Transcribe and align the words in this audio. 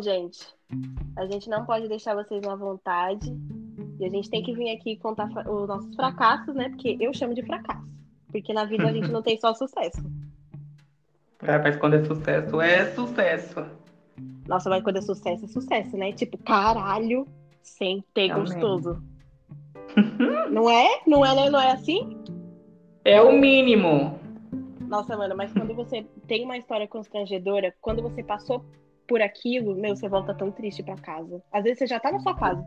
Gente, 0.00 0.46
a 1.16 1.26
gente 1.26 1.48
não 1.48 1.66
pode 1.66 1.88
deixar 1.88 2.14
vocês 2.14 2.42
à 2.46 2.54
vontade. 2.54 3.30
E 3.98 4.04
a 4.04 4.08
gente 4.08 4.30
tem 4.30 4.42
que 4.42 4.54
vir 4.54 4.70
aqui 4.70 4.96
contar 4.96 5.28
os 5.46 5.68
nossos 5.68 5.94
fracassos, 5.94 6.54
né? 6.54 6.70
Porque 6.70 6.96
eu 6.98 7.12
chamo 7.12 7.34
de 7.34 7.42
fracasso. 7.42 7.86
Porque 8.32 8.52
na 8.52 8.64
vida 8.64 8.88
a 8.88 8.92
gente 8.92 9.08
não 9.08 9.22
tem 9.22 9.38
só 9.38 9.54
sucesso. 9.54 10.02
É, 11.42 11.56
mas 11.56 11.74
quando 11.76 11.94
é 11.94 12.04
sucesso, 12.04 12.60
é 12.60 12.92
sucesso. 12.92 13.66
Nossa, 14.46 14.68
mas 14.68 14.82
quando 14.82 14.98
é 14.98 15.00
sucesso, 15.00 15.46
é 15.46 15.48
sucesso, 15.48 15.96
né? 15.96 16.12
Tipo, 16.12 16.36
caralho, 16.36 17.26
sem 17.62 18.04
ter 18.12 18.30
Amém. 18.30 18.44
gostoso. 18.44 19.02
não 20.50 20.68
é? 20.68 21.00
Não 21.06 21.24
é, 21.24 21.34
né? 21.34 21.48
Não 21.48 21.58
é 21.58 21.72
assim? 21.72 22.22
É 23.06 23.22
o 23.22 23.32
mínimo. 23.32 24.20
Nossa, 24.82 25.16
mano, 25.16 25.34
mas 25.34 25.50
quando 25.50 25.74
você 25.74 26.04
tem 26.26 26.44
uma 26.44 26.58
história 26.58 26.86
constrangedora, 26.86 27.74
quando 27.80 28.02
você 28.02 28.22
passou 28.22 28.62
por 29.10 29.20
aquilo, 29.20 29.74
meu, 29.74 29.96
você 29.96 30.08
volta 30.08 30.32
tão 30.32 30.52
triste 30.52 30.84
para 30.84 30.94
casa. 30.94 31.42
Às 31.52 31.64
vezes 31.64 31.80
você 31.80 31.86
já 31.88 31.98
tá 31.98 32.12
na 32.12 32.20
sua 32.20 32.32
casa. 32.32 32.64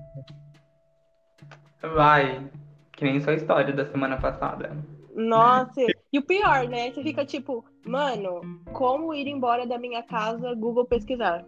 Vai. 1.82 2.52
Que 2.92 3.06
nem 3.06 3.22
sua 3.22 3.36
história 3.36 3.74
da 3.74 3.86
semana 3.90 4.18
passada. 4.18 4.76
Nossa, 5.16 5.80
e 6.12 6.20
o 6.20 6.22
pior, 6.22 6.68
né? 6.68 6.92
Você 6.92 7.02
fica 7.02 7.24
tipo, 7.24 7.64
mano, 7.86 8.42
como 8.74 9.14
ir 9.14 9.26
embora 9.26 9.66
da 9.66 9.78
minha 9.78 10.04
casa, 10.04 10.54
Google 10.54 10.86
pesquisar. 10.86 11.46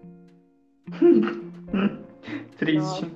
Triste. 2.58 3.02
Nossa. 3.04 3.12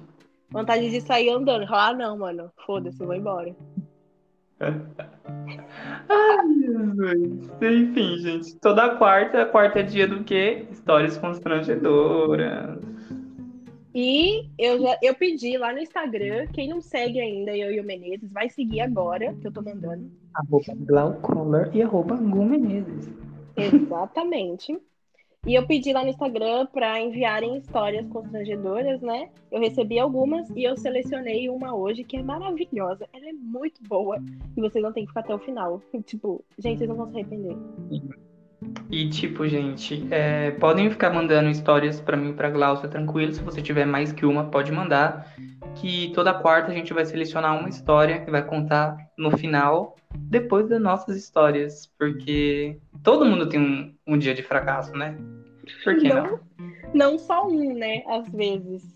Vontade 0.51 0.89
de 0.89 0.99
sair 0.99 1.29
andando. 1.29 1.65
Falar, 1.65 1.91
ah, 1.91 1.93
não, 1.93 2.17
mano, 2.17 2.51
foda-se, 2.65 3.05
vou 3.05 3.15
embora. 3.15 3.55
Ai, 4.59 6.54
Jesus. 6.54 7.49
Enfim, 7.62 8.18
gente. 8.18 8.55
Toda 8.58 8.95
quarta, 8.98 9.45
quarta 9.45 9.80
é 9.80 9.84
dia 9.84 10.08
do 10.08 10.23
quê? 10.23 10.68
Histórias 10.72 11.18
constrangedoras. 11.18 12.79
E 13.93 14.49
eu 14.57 14.82
já 14.82 14.98
eu 15.01 15.16
pedi 15.16 15.57
lá 15.57 15.74
no 15.74 15.79
Instagram, 15.79 16.48
quem 16.54 16.70
não 16.70 16.79
segue 16.79 17.20
ainda, 17.20 17.55
eu 17.57 17.71
e 17.71 17.79
o 17.79 17.84
Menezes, 17.84 18.32
vai 18.32 18.49
seguir 18.49 18.82
agora, 18.82 19.34
que 19.34 19.48
eu 19.48 19.51
tô 19.51 19.62
mandando. 19.62 20.12
Arroba 20.35 20.73
Glaucomer 20.77 21.71
e 21.73 21.82
arroba 21.82 22.16
Gu 22.16 22.46
Menezes. 22.46 23.10
Exatamente. 23.57 24.79
E 25.48 25.55
eu 25.55 25.65
pedi 25.65 25.93
lá 25.93 26.04
no 26.04 26.09
Instagram 26.09 26.65
para 26.65 26.99
enviarem 26.99 27.57
histórias 27.57 28.05
constrangedoras, 28.07 29.01
né? 29.01 29.29
Eu 29.49 29.62
recebi 29.62 29.98
algumas 29.98 30.49
e 30.49 30.63
eu 30.63 30.76
selecionei 30.76 31.49
uma 31.49 31.73
hoje 31.73 32.04
que 32.04 32.18
é 32.18 32.23
maravilhosa. 32.23 33.07
Ela 33.13 33.29
é 33.29 33.34
muito 33.34 33.82
boa 33.87 34.17
e 34.57 34.62
vocês 34.62 34.84
não 34.84 34.91
têm 34.91 35.04
que 35.04 35.10
ficar 35.10 35.21
até 35.21 35.34
o 35.34 35.40
final. 35.40 35.82
Tipo, 36.05 36.43
gente, 36.57 36.79
vocês 36.79 36.90
não 36.90 36.98
vão 36.98 37.07
se 37.07 37.15
arrepender. 37.15 37.55
E 38.91 39.07
tipo, 39.07 39.48
gente, 39.48 40.05
é, 40.12 40.51
podem 40.51 40.90
ficar 40.90 41.12
mandando 41.12 41.49
histórias 41.49 42.01
para 42.01 42.17
mim 42.17 42.32
e 42.32 42.34
pra 42.34 42.49
Glaucia 42.49 42.90
tranquilo. 42.90 43.32
Se 43.32 43.41
você 43.41 43.62
tiver 43.62 43.85
mais 43.85 44.12
que 44.12 44.26
uma, 44.26 44.45
pode 44.45 44.71
mandar. 44.71 45.34
Que 45.76 46.12
toda 46.13 46.34
quarta 46.34 46.71
a 46.71 46.76
gente 46.76 46.93
vai 46.93 47.05
selecionar 47.05 47.57
uma 47.57 47.70
história 47.70 48.20
que 48.20 48.29
vai 48.29 48.43
contar 48.43 48.98
no 49.17 49.32
final, 49.37 49.95
depois 50.15 50.68
das 50.68 50.82
nossas 50.82 51.15
histórias. 51.15 51.88
Porque 51.98 52.77
todo 53.04 53.26
mundo 53.26 53.48
tem 53.48 53.60
um, 53.60 53.96
um 54.07 54.18
dia 54.18 54.34
de 54.34 54.43
fracasso, 54.43 54.93
né? 54.93 55.18
Por 55.84 55.98
que 55.98 56.10
não? 56.10 56.24
Não, 56.24 56.40
não 56.93 57.20
só 57.20 57.48
um, 57.48 57.74
né? 57.74 58.04
Às 58.07 58.29
vezes. 58.29 58.96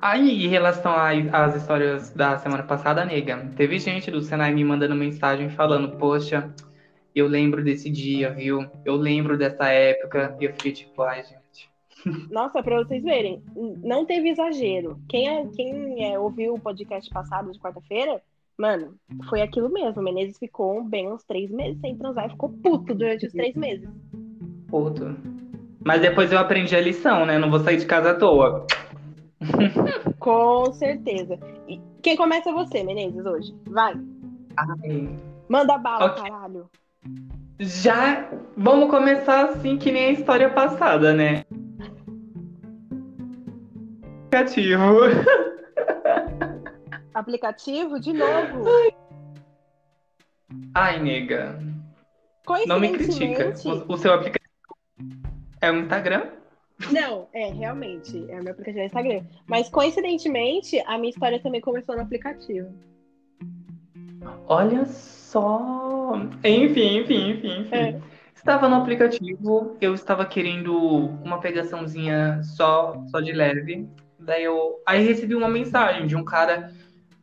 Aí, 0.00 0.44
em 0.44 0.48
relação 0.48 0.92
às 1.32 1.56
histórias 1.56 2.10
da 2.10 2.38
semana 2.38 2.62
passada, 2.62 3.04
nega, 3.04 3.50
teve 3.56 3.78
gente 3.78 4.10
do 4.10 4.22
Senai 4.22 4.54
me 4.54 4.62
mandando 4.62 4.94
mensagem 4.94 5.50
falando, 5.50 5.96
poxa, 5.96 6.54
eu 7.14 7.26
lembro 7.26 7.64
desse 7.64 7.90
dia, 7.90 8.30
viu? 8.30 8.66
Eu 8.84 8.94
lembro 8.94 9.36
dessa 9.36 9.68
época. 9.68 10.36
E 10.40 10.44
eu 10.44 10.52
fiquei 10.52 10.72
tipo, 10.72 11.02
ai, 11.02 11.24
gente. 11.24 11.70
Nossa, 12.30 12.62
pra 12.62 12.76
vocês 12.78 13.02
verem, 13.02 13.42
não 13.82 14.04
teve 14.04 14.28
exagero. 14.28 15.00
Quem, 15.08 15.28
é, 15.28 15.46
quem 15.48 16.12
é, 16.12 16.18
ouviu 16.18 16.54
o 16.54 16.60
podcast 16.60 17.10
passado 17.10 17.50
de 17.50 17.58
quarta-feira, 17.58 18.22
mano, 18.58 18.94
foi 19.28 19.40
aquilo 19.40 19.70
mesmo. 19.70 20.00
O 20.00 20.04
Menezes 20.04 20.38
ficou 20.38 20.82
bem 20.84 21.10
uns 21.10 21.24
três 21.24 21.50
meses 21.50 21.80
sem 21.80 21.96
transar 21.96 22.26
e 22.26 22.30
ficou 22.30 22.50
puto 22.50 22.94
durante 22.94 23.26
os 23.26 23.32
três 23.32 23.54
meses. 23.54 23.88
Puto. 24.68 25.16
Mas 25.84 26.00
depois 26.00 26.32
eu 26.32 26.38
aprendi 26.38 26.74
a 26.74 26.80
lição, 26.80 27.24
né? 27.24 27.38
Não 27.38 27.50
vou 27.50 27.60
sair 27.60 27.76
de 27.78 27.86
casa 27.86 28.10
à 28.10 28.14
toa. 28.14 28.66
Com 30.18 30.72
certeza. 30.72 31.38
E 31.68 31.80
quem 32.02 32.16
começa 32.16 32.50
é 32.50 32.52
você, 32.52 32.82
Menezes, 32.82 33.24
hoje. 33.24 33.54
Vai. 33.66 33.94
Ai. 34.56 35.08
Manda 35.48 35.78
bala, 35.78 36.06
okay. 36.12 36.24
caralho. 36.24 36.68
Já 37.58 38.28
vamos 38.56 38.90
começar 38.90 39.46
assim 39.46 39.78
que 39.78 39.90
nem 39.90 40.06
a 40.06 40.12
história 40.12 40.50
passada, 40.50 41.14
né? 41.14 41.44
Aplicativo. 44.26 44.84
Aplicativo 47.18 47.98
de 47.98 48.12
novo? 48.12 48.64
Ai, 50.72 51.00
nega. 51.00 51.58
Não 52.64 52.78
me 52.78 52.92
critica. 52.92 53.52
O, 53.64 53.94
o 53.94 53.98
seu 53.98 54.14
aplicativo 54.14 54.54
é 55.60 55.68
o 55.72 55.80
Instagram? 55.80 56.28
Não, 56.92 57.26
é, 57.32 57.50
realmente. 57.50 58.24
É 58.30 58.40
o 58.40 58.44
meu 58.44 58.52
aplicativo 58.52 58.78
é 58.78 58.86
Instagram. 58.86 59.24
Mas 59.48 59.68
coincidentemente, 59.68 60.78
a 60.86 60.96
minha 60.96 61.10
história 61.10 61.42
também 61.42 61.60
começou 61.60 61.96
no 61.96 62.02
aplicativo. 62.02 62.72
Olha 64.46 64.86
só. 64.86 66.12
Enfim, 66.44 66.98
enfim, 66.98 67.30
enfim, 67.30 67.62
enfim. 67.62 67.74
É. 67.74 68.00
Estava 68.32 68.68
no 68.68 68.76
aplicativo, 68.76 69.76
eu 69.80 69.92
estava 69.92 70.24
querendo 70.24 70.78
uma 71.24 71.40
pegaçãozinha 71.40 72.40
só, 72.44 73.02
só 73.08 73.18
de 73.18 73.32
leve. 73.32 73.88
Daí 74.20 74.44
eu. 74.44 74.80
Aí 74.86 75.04
recebi 75.04 75.34
uma 75.34 75.48
mensagem 75.48 76.06
de 76.06 76.14
um 76.14 76.24
cara 76.24 76.72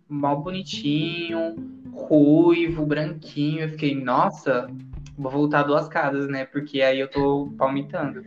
mal 0.08 0.42
bonitinho, 0.42 1.56
ruivo, 1.92 2.86
branquinho. 2.86 3.62
Eu 3.62 3.70
fiquei, 3.70 3.96
nossa, 3.96 4.68
vou 5.18 5.32
voltar 5.32 5.64
duas 5.64 5.88
casas, 5.88 6.28
né? 6.28 6.46
Porque 6.46 6.82
aí 6.82 7.00
eu 7.00 7.10
tô 7.10 7.54
palmitando. 7.58 8.24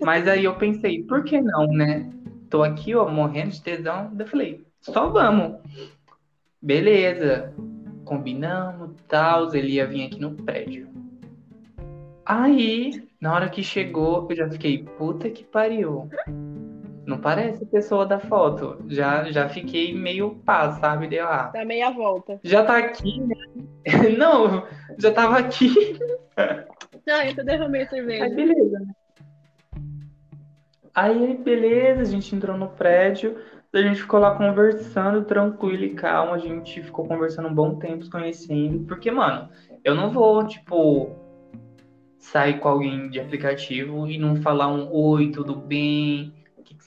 Mas 0.00 0.26
aí 0.26 0.44
eu 0.44 0.54
pensei, 0.56 1.02
por 1.02 1.24
que 1.24 1.40
não, 1.40 1.66
né? 1.66 2.10
Tô 2.48 2.62
aqui, 2.62 2.94
ó, 2.94 3.08
morrendo 3.08 3.50
de 3.50 3.62
tesão. 3.62 4.10
Eu 4.18 4.26
falei, 4.26 4.64
só 4.80 5.08
vamos. 5.08 5.60
Beleza 6.62 7.54
combinamos, 8.10 8.90
tal, 9.06 9.54
ele 9.54 9.74
ia 9.74 9.86
vir 9.86 10.06
aqui 10.06 10.20
no 10.20 10.32
prédio. 10.32 10.88
Aí, 12.26 13.08
na 13.20 13.32
hora 13.32 13.48
que 13.48 13.62
chegou, 13.62 14.26
eu 14.28 14.36
já 14.36 14.50
fiquei, 14.50 14.82
puta 14.82 15.30
que 15.30 15.44
pariu. 15.44 16.10
Não 17.10 17.18
parece 17.18 17.64
a 17.64 17.66
pessoa 17.66 18.06
da 18.06 18.20
foto. 18.20 18.84
Já, 18.86 19.32
já 19.32 19.48
fiquei 19.48 19.92
meio 19.92 20.36
pá, 20.46 20.70
sabe? 20.74 21.08
Deu 21.08 21.26
ah. 21.26 21.50
Dá 21.52 21.64
meia 21.64 21.90
volta. 21.90 22.38
Já 22.44 22.64
tá 22.64 22.78
aqui, 22.78 23.20
né? 23.20 23.34
Não, 24.16 24.64
já 24.96 25.10
tava 25.10 25.38
aqui. 25.38 25.98
Não, 27.04 27.20
eu 27.22 27.34
tô 27.34 27.42
derramei 27.42 27.82
a 27.82 27.88
cerveja. 27.88 28.24
Aí, 28.26 28.32
beleza. 28.32 28.78
Né? 28.78 28.92
Aí, 30.94 31.36
beleza, 31.36 32.02
a 32.02 32.04
gente 32.04 32.32
entrou 32.32 32.56
no 32.56 32.68
prédio. 32.68 33.38
A 33.72 33.78
gente 33.78 34.02
ficou 34.02 34.20
lá 34.20 34.36
conversando, 34.36 35.24
tranquilo 35.24 35.82
e 35.82 35.94
calmo. 35.94 36.32
A 36.32 36.38
gente 36.38 36.80
ficou 36.80 37.08
conversando 37.08 37.48
um 37.48 37.54
bom 37.54 37.74
tempo, 37.74 38.04
se 38.04 38.10
conhecendo. 38.10 38.86
Porque, 38.86 39.10
mano, 39.10 39.48
eu 39.82 39.96
não 39.96 40.12
vou, 40.12 40.46
tipo, 40.46 41.10
sair 42.20 42.60
com 42.60 42.68
alguém 42.68 43.10
de 43.10 43.18
aplicativo 43.18 44.06
e 44.06 44.16
não 44.16 44.36
falar 44.36 44.68
um 44.68 44.88
oi, 44.92 45.32
tudo 45.32 45.56
bem? 45.56 46.38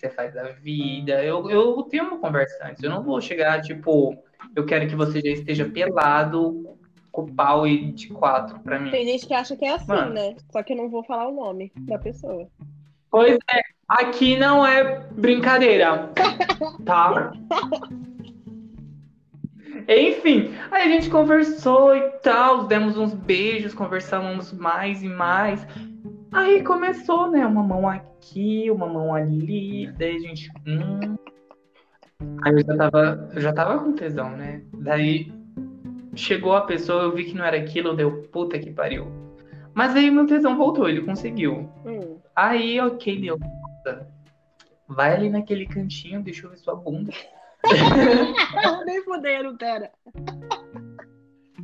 Você 0.04 0.10
faz 0.10 0.34
da 0.34 0.44
vida? 0.50 1.24
Eu, 1.24 1.50
eu 1.50 1.82
tenho 1.84 2.04
uma 2.04 2.18
conversa 2.20 2.68
antes. 2.68 2.84
Eu 2.84 2.90
não 2.90 3.02
vou 3.02 3.22
chegar, 3.22 3.62
tipo, 3.62 4.14
eu 4.54 4.66
quero 4.66 4.86
que 4.86 4.98
você 4.98 5.22
já 5.22 5.30
esteja 5.30 5.64
pelado 5.64 6.78
com 7.10 7.22
o 7.22 7.34
pau 7.34 7.66
e 7.66 7.94
de 7.94 8.10
quatro 8.10 8.60
pra 8.60 8.78
mim. 8.78 8.92
Tem 8.92 9.06
gente 9.06 9.26
que 9.26 9.34
acha 9.34 9.56
que 9.56 9.64
é 9.64 9.76
assim, 9.76 9.88
mano. 9.88 10.14
né? 10.14 10.36
Só 10.52 10.62
que 10.62 10.74
eu 10.74 10.78
não 10.78 10.90
vou 10.90 11.06
falar 11.06 11.30
o 11.30 11.34
nome 11.34 11.72
da 11.78 11.98
pessoa. 11.98 12.50
Pois 13.10 13.38
é, 13.50 13.62
aqui 13.88 14.38
não 14.38 14.68
é 14.68 15.08
brincadeira, 15.12 16.10
tá? 16.84 17.32
Enfim, 19.88 20.54
aí 20.70 20.84
a 20.84 20.88
gente 20.92 21.10
conversou 21.10 21.96
e 21.96 22.10
tal, 22.22 22.66
demos 22.66 22.98
uns 22.98 23.14
beijos, 23.14 23.74
conversamos 23.74 24.52
mais 24.52 25.02
e 25.02 25.08
mais. 25.08 25.66
Aí 26.34 26.64
começou, 26.64 27.30
né? 27.30 27.46
Uma 27.46 27.64
mão 27.64 27.88
aqui, 27.88 28.70
uma 28.72 28.88
mão 28.88 29.14
ali, 29.14 29.92
daí 29.94 30.16
a 30.16 30.20
gente. 30.20 30.52
Hum. 30.66 31.16
Aí 32.44 32.54
eu 32.54 32.66
já 32.66 32.76
tava, 32.78 33.30
eu 33.34 33.42
já 33.42 33.54
tava 33.54 33.84
com 33.84 33.94
tesão, 33.94 34.32
né? 34.32 34.64
Daí 34.74 35.32
chegou 36.16 36.56
a 36.56 36.62
pessoa, 36.62 37.04
eu 37.04 37.16
vi 37.16 37.26
que 37.26 37.36
não 37.36 37.46
era 37.46 37.58
aquilo, 37.58 37.96
deu 37.96 38.24
puta 38.32 38.58
que 38.58 38.72
pariu. 38.72 39.08
Mas 39.74 39.96
aí 39.96 40.10
meu 40.10 40.26
tesão 40.26 40.58
voltou, 40.58 40.90
ele 40.90 41.02
conseguiu. 41.02 41.70
Hum. 41.86 42.18
Aí, 42.36 42.80
ok, 42.80 43.20
deu. 43.20 43.40
Vai 44.88 45.14
ali 45.14 45.30
naquele 45.30 45.66
cantinho, 45.66 46.24
deixa 46.24 46.46
eu 46.46 46.52
ver 46.52 46.58
sua 46.58 46.76
bunda. 46.76 47.12
Nem 48.86 49.04
fudendo, 49.04 49.58
pera. 49.58 49.92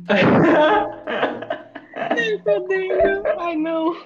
Fudendo. 2.42 3.22
Ai, 3.38 3.56
não. 3.56 3.96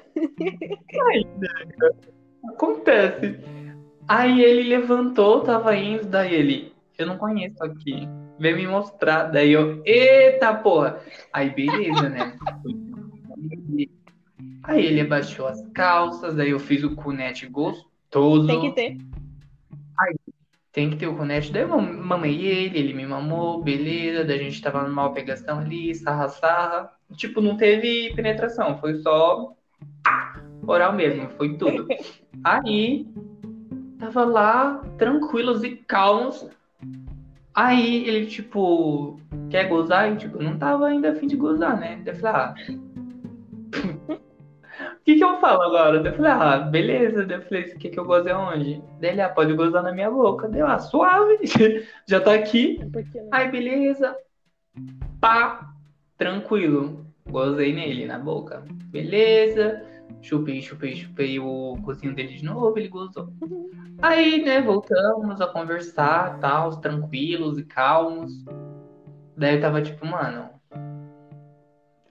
Ai, 1.06 1.26
Acontece. 2.49 3.38
Aí 4.06 4.43
ele 4.43 4.69
levantou, 4.69 5.41
tava 5.41 5.75
indo, 5.76 6.06
daí 6.06 6.35
ele, 6.35 6.73
eu 6.99 7.06
não 7.06 7.17
conheço 7.17 7.62
aqui. 7.64 8.06
Veio 8.38 8.56
me 8.56 8.67
mostrar. 8.67 9.25
Daí 9.25 9.52
eu, 9.52 9.82
eita 9.85 10.52
porra! 10.55 11.00
Aí 11.32 11.50
beleza, 11.50 12.08
né? 12.08 12.37
Aí 14.62 14.85
ele 14.85 15.00
abaixou 15.00 15.46
as 15.46 15.67
calças, 15.69 16.35
daí 16.35 16.50
eu 16.50 16.58
fiz 16.58 16.82
o 16.85 16.94
cunete 16.94 17.46
gostoso. 17.46 18.46
Tem 18.46 18.61
que 18.61 18.73
ter. 18.73 18.99
Tem 20.74 20.90
que 20.90 20.96
ter 20.96 21.06
o 21.06 21.16
cunete. 21.16 21.52
Daí 21.52 21.62
eu 21.62 21.68
mam- 21.68 22.02
mamei 22.02 22.44
ele, 22.44 22.76
ele 22.76 22.92
me 22.94 23.06
mamou, 23.06 23.62
beleza. 23.62 24.24
Daí 24.24 24.40
a 24.40 24.42
gente 24.42 24.60
tava 24.60 24.82
numa 24.82 25.12
pegação 25.12 25.60
ali, 25.60 25.94
sarra, 25.94 26.28
sarra. 26.28 26.90
Tipo, 27.16 27.40
não 27.40 27.56
teve 27.56 28.12
penetração, 28.16 28.76
foi 28.78 28.96
só 28.96 29.54
oral 30.66 30.92
mesmo, 30.92 31.30
foi 31.36 31.56
tudo. 31.56 31.86
Aí, 32.42 33.06
tava 34.00 34.24
lá, 34.24 34.82
tranquilos 34.98 35.62
e 35.62 35.76
calmos. 35.76 36.44
Aí 37.54 38.08
ele, 38.08 38.26
tipo, 38.26 39.20
quer 39.48 39.68
gozar? 39.68 40.12
E, 40.12 40.16
tipo, 40.16 40.42
não 40.42 40.58
tava 40.58 40.88
ainda 40.88 41.12
afim 41.12 41.28
de 41.28 41.36
gozar, 41.36 41.78
né? 41.78 42.02
Daí 42.04 42.14
eu 42.14 42.18
falei, 42.18 42.40
ah. 42.40 42.54
O 45.04 45.06
que 45.06 45.16
que 45.16 45.24
eu 45.24 45.38
falo 45.38 45.60
agora? 45.60 46.00
Daí 46.00 46.12
eu 46.12 46.16
falei, 46.16 46.30
ah, 46.30 46.56
beleza. 46.60 47.26
Daí 47.26 47.36
eu 47.36 47.42
falei, 47.42 47.66
você 47.66 47.76
quer 47.76 47.90
que 47.90 48.00
eu 48.00 48.06
goze 48.06 48.30
aonde? 48.30 48.82
Daí 48.98 49.10
ele, 49.10 49.20
ah, 49.20 49.28
pode 49.28 49.52
gozar 49.52 49.82
na 49.82 49.92
minha 49.92 50.10
boca. 50.10 50.48
Daí 50.48 50.60
eu, 50.60 50.66
ah, 50.66 50.78
suave, 50.78 51.40
já 52.08 52.22
tá 52.22 52.32
aqui. 52.32 52.80
Não. 52.80 53.28
Aí, 53.30 53.50
beleza. 53.50 54.16
Pá, 55.20 55.74
tranquilo. 56.16 57.04
Gozei 57.28 57.74
nele 57.74 58.06
na 58.06 58.18
boca. 58.18 58.64
Beleza. 58.86 59.84
Chupei, 60.22 60.62
chupei, 60.62 60.96
chupei 60.96 61.38
o 61.38 61.76
cozinho 61.84 62.14
dele 62.14 62.38
de 62.38 62.44
novo, 62.46 62.78
ele 62.78 62.88
gozou. 62.88 63.30
Aí, 64.00 64.42
né, 64.42 64.62
voltamos 64.62 65.38
a 65.38 65.46
conversar, 65.46 66.38
tal, 66.38 66.80
tranquilos 66.80 67.58
e 67.58 67.64
calmos. 67.64 68.42
Daí 69.36 69.56
eu 69.56 69.60
tava 69.60 69.82
tipo, 69.82 70.06
mano. 70.06 70.48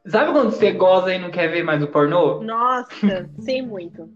Sabe 0.06 0.34
quando 0.34 0.52
você 0.52 0.72
goza 0.72 1.14
e 1.14 1.20
não 1.20 1.30
quer 1.30 1.48
ver 1.48 1.64
mais 1.64 1.82
o 1.82 1.88
pornô? 1.88 2.42
Nossa, 2.42 3.30
sei 3.40 3.62
muito. 3.62 4.10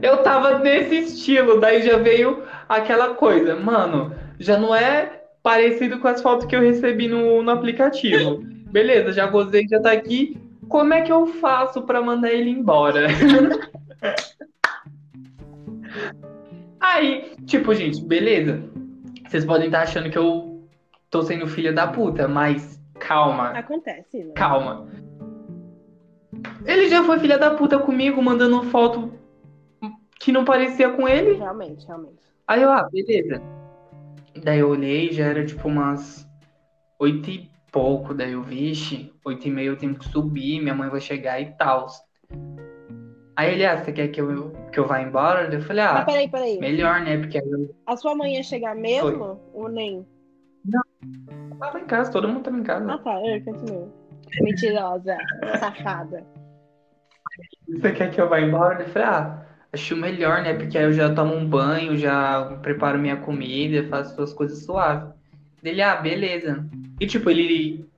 Eu 0.00 0.22
tava 0.22 0.58
nesse 0.60 0.96
estilo, 0.96 1.60
daí 1.60 1.82
já 1.82 1.98
veio 1.98 2.44
aquela 2.68 3.14
coisa, 3.14 3.56
mano, 3.56 4.14
já 4.38 4.58
não 4.58 4.74
é 4.74 5.22
parecido 5.42 5.98
com 5.98 6.08
as 6.08 6.22
fotos 6.22 6.46
que 6.46 6.54
eu 6.54 6.60
recebi 6.60 7.08
no, 7.08 7.42
no 7.42 7.50
aplicativo. 7.50 8.42
Beleza, 8.70 9.12
já 9.12 9.26
gozei, 9.26 9.66
já 9.68 9.80
tá 9.80 9.92
aqui. 9.92 10.40
Como 10.68 10.94
é 10.94 11.02
que 11.02 11.10
eu 11.10 11.26
faço 11.26 11.82
pra 11.82 12.00
mandar 12.02 12.30
ele 12.30 12.50
embora? 12.50 13.08
Aí, 16.80 17.32
tipo, 17.46 17.74
gente, 17.74 18.04
beleza. 18.04 18.62
Vocês 19.26 19.44
podem 19.44 19.66
estar 19.66 19.82
achando 19.82 20.10
que 20.10 20.18
eu 20.18 20.68
tô 21.10 21.22
sendo 21.22 21.46
filha 21.46 21.72
da 21.72 21.86
puta, 21.86 22.28
mas 22.28 22.77
calma. 23.08 23.50
Acontece, 23.50 24.22
né? 24.22 24.34
Calma. 24.34 24.86
Ele 26.66 26.88
já 26.88 27.02
foi 27.02 27.18
filha 27.18 27.38
da 27.38 27.54
puta 27.54 27.78
comigo, 27.78 28.22
mandando 28.22 28.62
foto 28.64 29.12
que 30.20 30.30
não 30.30 30.44
parecia 30.44 30.90
com 30.90 31.08
ele. 31.08 31.34
Realmente, 31.34 31.86
realmente. 31.86 32.18
Aí 32.46 32.62
eu, 32.62 32.70
ah, 32.70 32.88
beleza. 32.90 33.42
Daí 34.42 34.58
eu 34.58 34.68
olhei, 34.68 35.10
já 35.12 35.24
era 35.24 35.44
tipo 35.44 35.66
umas 35.68 36.28
oito 36.98 37.30
e 37.30 37.50
pouco. 37.72 38.12
Daí 38.12 38.32
eu, 38.32 38.42
vixe, 38.42 39.12
oito 39.24 39.48
e 39.48 39.50
meia 39.50 39.68
eu 39.68 39.76
tenho 39.78 39.94
que 39.94 40.06
subir, 40.08 40.60
minha 40.60 40.74
mãe 40.74 40.90
vai 40.90 41.00
chegar 41.00 41.40
e 41.40 41.46
tal. 41.56 41.86
Aí 43.36 43.54
ele, 43.54 43.64
ah, 43.64 43.76
você 43.78 43.92
quer 43.92 44.08
que 44.08 44.20
eu, 44.20 44.52
que 44.72 44.78
eu 44.78 44.86
vá 44.86 45.00
embora? 45.00 45.52
Eu 45.52 45.62
falei, 45.62 45.84
Mas 45.84 46.02
ah, 46.02 46.04
peraí, 46.04 46.28
peraí. 46.28 46.58
melhor, 46.58 47.00
né? 47.00 47.16
Porque 47.18 47.38
aí 47.38 47.48
eu 47.48 47.74
A 47.86 47.96
sua 47.96 48.14
mãe 48.14 48.34
ia 48.34 48.42
chegar 48.42 48.74
mesmo 48.74 49.40
ou 49.54 49.68
nem? 49.68 50.04
Tava 51.58 51.80
em 51.80 51.86
casa, 51.86 52.10
todo 52.10 52.28
mundo 52.28 52.42
tava 52.42 52.58
em 52.58 52.62
casa. 52.62 52.92
Ah, 52.92 52.98
tá. 52.98 53.20
Eu 53.26 53.44
continuo. 53.44 53.92
Mentirosa. 54.40 55.16
Safada. 55.58 56.24
Você 57.68 57.92
quer 57.92 58.10
que 58.10 58.20
eu 58.20 58.28
vá 58.28 58.40
embora? 58.40 58.82
Eu 58.82 58.88
falei, 58.88 59.08
ah, 59.08 59.46
acho 59.72 59.96
melhor, 59.96 60.42
né? 60.42 60.54
Porque 60.54 60.76
aí 60.76 60.84
eu 60.84 60.92
já 60.92 61.14
tomo 61.14 61.34
um 61.34 61.46
banho, 61.46 61.96
já 61.96 62.58
preparo 62.62 62.98
minha 62.98 63.16
comida, 63.16 63.88
faço 63.88 64.20
as 64.20 64.32
coisas 64.32 64.64
suaves. 64.64 65.12
Dele, 65.62 65.82
ah, 65.82 65.96
beleza. 65.96 66.64
E 67.00 67.06
tipo, 67.06 67.30
ele 67.30 67.88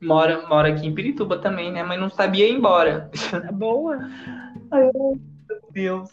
mora, 0.00 0.46
mora 0.48 0.68
aqui 0.68 0.86
em 0.86 0.94
Pirituba 0.94 1.38
também, 1.38 1.72
né? 1.72 1.82
Mas 1.82 2.00
não 2.00 2.10
sabia 2.10 2.48
ir 2.48 2.52
embora. 2.52 3.10
Boa? 3.52 3.98
Aí 4.70 4.90
eu, 4.94 5.18
meu 5.48 5.60
Deus. 5.70 6.10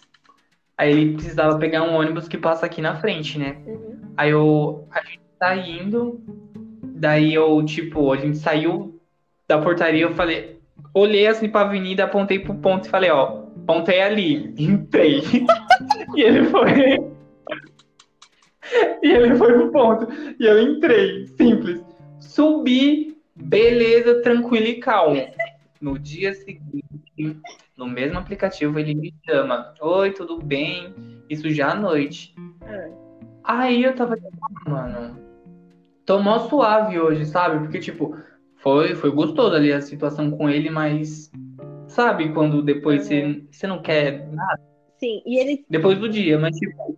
Aí 0.78 0.92
ele 0.92 1.14
precisava 1.14 1.58
pegar 1.58 1.84
um 1.84 1.96
ônibus 1.96 2.28
que 2.28 2.38
passa 2.38 2.66
aqui 2.66 2.82
na 2.82 2.96
frente, 2.96 3.40
né? 3.40 3.58
Uhum. 3.66 4.14
Aí 4.18 4.32
eu, 4.32 4.88
a 4.92 5.02
gente 5.02 5.22
tá 5.40 5.56
indo, 5.56 6.22
daí 7.06 7.36
eu, 7.36 7.64
tipo, 7.64 8.12
a 8.12 8.18
gente 8.18 8.40
saiu 8.40 9.00
da 9.48 9.62
portaria, 9.62 10.02
eu 10.02 10.16
falei, 10.16 10.60
olhei 10.92 11.28
assim 11.28 11.48
pra 11.48 11.62
avenida, 11.62 12.04
apontei 12.04 12.40
pro 12.40 12.56
ponto 12.56 12.88
e 12.88 12.90
falei, 12.90 13.12
ó, 13.12 13.44
ponto 13.68 13.92
é 13.92 14.02
ali, 14.02 14.52
entrei. 14.58 15.22
e 16.16 16.22
ele 16.24 16.46
foi. 16.46 16.98
e 19.04 19.12
ele 19.12 19.36
foi 19.36 19.54
pro 19.54 19.72
ponto. 19.72 20.08
E 20.40 20.48
eu 20.48 20.60
entrei, 20.60 21.28
simples. 21.28 21.80
Subi, 22.20 23.16
beleza, 23.36 24.24
tranquilo 24.24 24.66
e 24.66 24.80
calmo. 24.80 25.28
No 25.80 26.00
dia 26.00 26.34
seguinte, 26.34 27.40
no 27.78 27.86
mesmo 27.88 28.18
aplicativo, 28.18 28.80
ele 28.80 28.96
me 28.96 29.14
chama. 29.24 29.76
Oi, 29.80 30.10
tudo 30.10 30.40
bem? 30.42 30.92
Isso 31.30 31.52
já 31.52 31.74
à 31.74 31.76
noite. 31.76 32.34
Ah, 33.44 33.60
Aí 33.60 33.84
eu 33.84 33.94
tava 33.94 34.16
tipo, 34.16 34.32
ah, 34.42 34.70
mano, 34.70 35.25
tô 36.06 36.20
mó 36.20 36.40
suave 36.40 37.00
hoje, 37.00 37.26
sabe? 37.26 37.60
Porque, 37.60 37.80
tipo, 37.80 38.16
foi, 38.58 38.96
foi 38.96 39.12
gostoso 39.12 39.56
ali 39.56 39.72
a 39.72 39.82
situação 39.82 40.32
com 40.32 40.50
ele, 40.50 40.70
mas 40.70 41.32
sabe 41.88 42.34
quando 42.34 42.62
depois 42.62 43.06
você, 43.06 43.44
você 43.52 43.68
não 43.68 43.82
quer 43.82 44.28
nada? 44.32 44.62
Sim, 44.98 45.22
e 45.26 45.38
ele. 45.40 45.66
Depois 45.70 45.98
do 45.98 46.10
dia, 46.10 46.40
mas 46.40 46.56
tipo. 46.58 46.98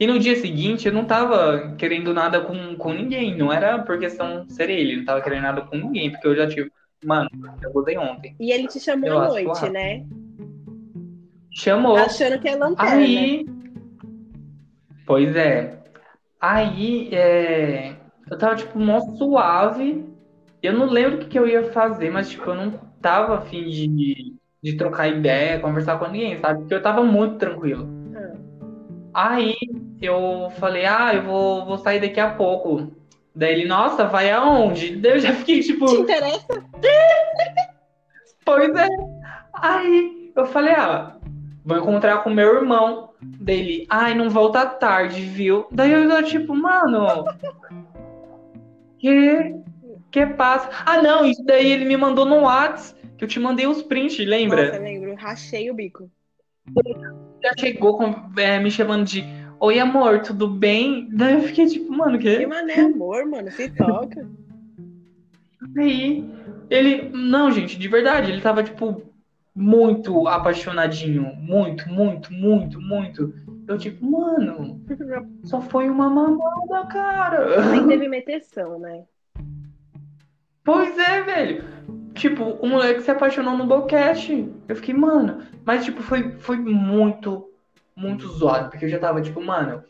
E 0.00 0.06
no 0.06 0.18
dia 0.18 0.36
seguinte 0.36 0.86
eu 0.86 0.92
não 0.92 1.04
tava 1.04 1.74
querendo 1.76 2.14
nada 2.14 2.40
com, 2.42 2.76
com 2.76 2.92
ninguém. 2.92 3.36
Não 3.36 3.52
era 3.52 3.80
por 3.80 3.98
questão 3.98 4.48
ser 4.48 4.70
ele, 4.70 4.96
não 4.96 5.04
tava 5.04 5.20
querendo 5.20 5.42
nada 5.42 5.62
com 5.62 5.76
ninguém, 5.76 6.10
porque 6.10 6.28
eu 6.28 6.36
já 6.36 6.46
tive. 6.46 6.70
Mano, 7.04 7.28
eu 7.62 7.72
gozei 7.72 7.98
ontem. 7.98 8.36
E 8.38 8.52
ele 8.52 8.68
te 8.68 8.78
chamou 8.78 9.08
Eu 9.08 9.18
à 9.18 9.28
noite, 9.28 9.70
né? 9.70 10.04
Chamou. 11.50 11.96
Achando 11.96 12.38
que 12.40 12.48
é 12.48 12.54
lanterna. 12.54 12.92
Aí. 12.92 13.46
Pois 15.04 15.34
é. 15.34 15.78
Aí, 16.40 17.08
é, 17.12 17.96
eu 18.30 18.38
tava, 18.38 18.56
tipo, 18.56 18.78
mó 18.78 19.00
suave. 19.16 20.04
Eu 20.62 20.72
não 20.72 20.86
lembro 20.86 21.16
o 21.16 21.18
que, 21.20 21.26
que 21.26 21.38
eu 21.38 21.46
ia 21.46 21.70
fazer, 21.72 22.10
mas, 22.10 22.28
tipo, 22.28 22.50
eu 22.50 22.54
não 22.54 22.72
tava 23.00 23.38
afim 23.38 23.68
de, 23.68 24.34
de 24.62 24.76
trocar 24.76 25.08
ideia, 25.08 25.60
conversar 25.60 25.98
com 25.98 26.08
ninguém, 26.08 26.38
sabe? 26.38 26.60
Porque 26.60 26.74
eu 26.74 26.82
tava 26.82 27.02
muito 27.02 27.36
tranquilo. 27.36 27.88
Ah, 29.14 29.34
Aí, 29.34 29.54
eu 30.00 30.50
falei, 30.58 30.84
ah, 30.84 31.14
eu 31.14 31.22
vou, 31.22 31.64
vou 31.64 31.78
sair 31.78 32.00
daqui 32.00 32.20
a 32.20 32.30
pouco. 32.30 32.92
Daí 33.34 33.52
ele, 33.52 33.68
nossa, 33.68 34.04
vai 34.04 34.30
aonde? 34.30 34.96
Daí 34.96 35.12
eu 35.12 35.20
já 35.20 35.32
fiquei, 35.32 35.60
tipo, 35.60 35.86
Te 35.86 35.96
interessa? 35.96 36.46
Pois 38.44 38.74
é. 38.74 38.88
Aí 39.52 40.32
eu 40.34 40.46
falei, 40.46 40.72
ah, 40.72 41.16
vou 41.62 41.76
encontrar 41.76 42.22
com 42.22 42.30
meu 42.30 42.56
irmão. 42.56 43.10
Dele, 43.20 43.84
ai, 43.90 44.14
não 44.14 44.30
volta 44.30 44.64
tarde, 44.64 45.20
viu? 45.20 45.66
Daí 45.70 45.92
eu 45.92 46.22
tipo, 46.22 46.54
mano. 46.54 47.26
Que. 48.98 49.54
Que 50.10 50.26
passa? 50.26 50.70
Ah, 50.86 51.02
não, 51.02 51.24
isso 51.26 51.44
daí 51.44 51.70
ele 51.70 51.84
me 51.84 51.96
mandou 51.96 52.24
no 52.24 52.42
Whats, 52.42 52.96
que 53.16 53.24
eu 53.24 53.28
te 53.28 53.38
mandei 53.38 53.66
os 53.66 53.82
prints, 53.82 54.18
lembra? 54.26 54.66
Nossa, 54.66 54.78
lembro. 54.78 55.14
Rachei 55.14 55.70
o 55.70 55.74
bico. 55.74 56.10
Já 57.42 57.52
chegou 57.58 57.96
com- 57.96 58.14
é, 58.40 58.58
me 58.58 58.70
chamando 58.70 59.04
de 59.04 59.24
Oi, 59.60 59.78
amor, 59.80 60.20
tudo 60.22 60.46
bem? 60.48 61.08
Daí 61.10 61.34
eu 61.34 61.42
fiquei 61.42 61.66
tipo, 61.66 61.92
mano, 61.92 62.16
Que 62.18 62.36
que. 62.38 62.46
mané, 62.46 62.74
amor, 62.74 63.26
mano. 63.26 63.50
Se 63.50 63.68
toca. 63.70 64.24
Aí 65.76 66.24
ele. 66.70 67.08
Não, 67.12 67.50
gente, 67.50 67.76
de 67.78 67.88
verdade, 67.88 68.30
ele 68.30 68.40
tava, 68.40 68.62
tipo, 68.62 69.02
muito 69.54 70.28
apaixonadinho. 70.28 71.34
Muito, 71.36 71.88
muito, 71.88 72.32
muito, 72.32 72.80
muito. 72.80 73.34
Eu, 73.68 73.76
tipo, 73.76 74.04
mano, 74.04 74.80
só 75.44 75.60
foi 75.60 75.90
uma 75.90 76.08
mamada, 76.08 76.86
cara. 76.86 77.70
Nem 77.70 77.86
teve 77.86 78.08
meteção, 78.08 78.78
né? 78.78 79.04
Pois 80.64 80.98
é, 80.98 81.22
velho. 81.22 81.64
Tipo, 82.14 82.44
o 82.44 82.66
moleque 82.66 83.02
se 83.02 83.10
apaixonou 83.10 83.56
no 83.56 83.66
boquete. 83.66 84.50
Eu 84.66 84.74
fiquei, 84.74 84.94
mano. 84.94 85.42
Mas, 85.66 85.84
tipo, 85.84 86.02
foi, 86.02 86.32
foi 86.38 86.56
muito, 86.56 87.50
muito 87.94 88.26
zoado. 88.26 88.70
Porque 88.70 88.86
eu 88.86 88.88
já 88.88 88.98
tava, 88.98 89.20
tipo, 89.20 89.40
mano, 89.44 89.84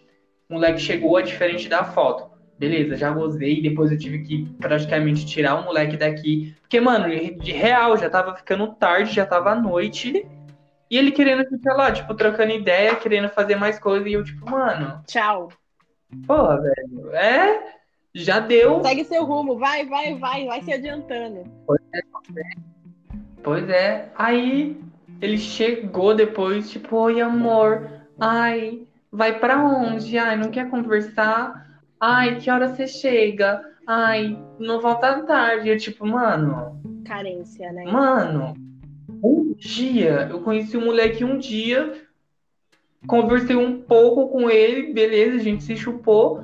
o 0.49 0.55
moleque 0.55 0.81
chegou, 0.81 1.19
é 1.19 1.23
diferente 1.23 1.69
da 1.69 1.85
foto. 1.85 2.37
Beleza, 2.59 2.97
já 2.97 3.11
gozei. 3.11 3.63
Depois 3.63 3.93
eu 3.93 3.99
tive 3.99 4.21
que 4.25 4.45
praticamente 4.59 5.25
tirar 5.25 5.55
o 5.55 5.65
moleque 5.65 5.97
daqui. 5.97 6.53
Porque, 6.61 6.81
mano, 6.81 7.09
de 7.09 7.53
real, 7.53 7.97
já 7.97 8.11
tava 8.11 8.35
ficando 8.35 8.75
tarde, 8.75 9.15
já 9.15 9.25
tava 9.25 9.53
à 9.53 9.55
noite. 9.55 10.27
E 10.91 10.97
ele 10.97 11.11
querendo 11.13 11.45
ficar 11.49 11.75
lá, 11.75 11.93
tipo, 11.93 12.15
trocando 12.15 12.53
ideia, 12.53 12.97
querendo 12.97 13.29
fazer 13.29 13.57
mais 13.57 13.79
coisa. 13.79 14.09
E 14.09 14.15
eu, 14.15 14.25
tipo, 14.25 14.49
mano, 14.51 15.03
Tchau. 15.07 15.51
porra, 16.27 16.61
velho. 16.61 17.11
É, 17.15 17.75
já 18.15 18.41
deu. 18.41 18.83
Segue 18.83 19.05
seu 19.05 19.25
rumo, 19.25 19.59
vai, 19.59 19.85
vai, 19.87 20.15
vai, 20.15 20.47
vai 20.47 20.63
se 20.63 20.73
adiantando. 20.73 21.45
Pois 23.43 23.69
é. 23.69 24.09
Aí 24.17 24.81
ele 25.21 25.39
chegou 25.39 26.15
depois, 26.15 26.71
tipo, 26.71 26.97
oi, 26.97 27.21
amor. 27.21 27.89
Ai, 28.19 28.87
vai 29.13 29.39
pra 29.39 29.63
onde? 29.63 30.17
Ai, 30.19 30.37
não 30.37 30.51
quer 30.51 30.69
conversar? 30.71 31.67
Ai, 32.01 32.37
que 32.37 32.51
hora 32.51 32.69
você 32.69 32.87
chega? 32.87 33.63
Ai, 33.87 34.39
não 34.59 34.81
volta 34.81 35.23
tarde. 35.23 35.69
Eu, 35.69 35.79
tipo, 35.79 36.07
mano, 36.07 36.81
Carência, 37.07 37.73
né? 37.73 37.85
mano, 37.91 38.55
um 39.23 39.53
dia, 39.55 40.29
eu 40.31 40.41
conheci 40.41 40.77
um 40.77 40.87
moleque 40.87 41.25
um 41.25 41.39
dia, 41.39 42.07
conversei 43.07 43.57
um 43.57 43.81
pouco 43.83 44.29
com 44.29 44.51
ele, 44.51 44.93
beleza, 44.93 45.37
a 45.37 45.43
gente 45.43 45.65
se 45.65 45.77
chupou. 45.77 46.43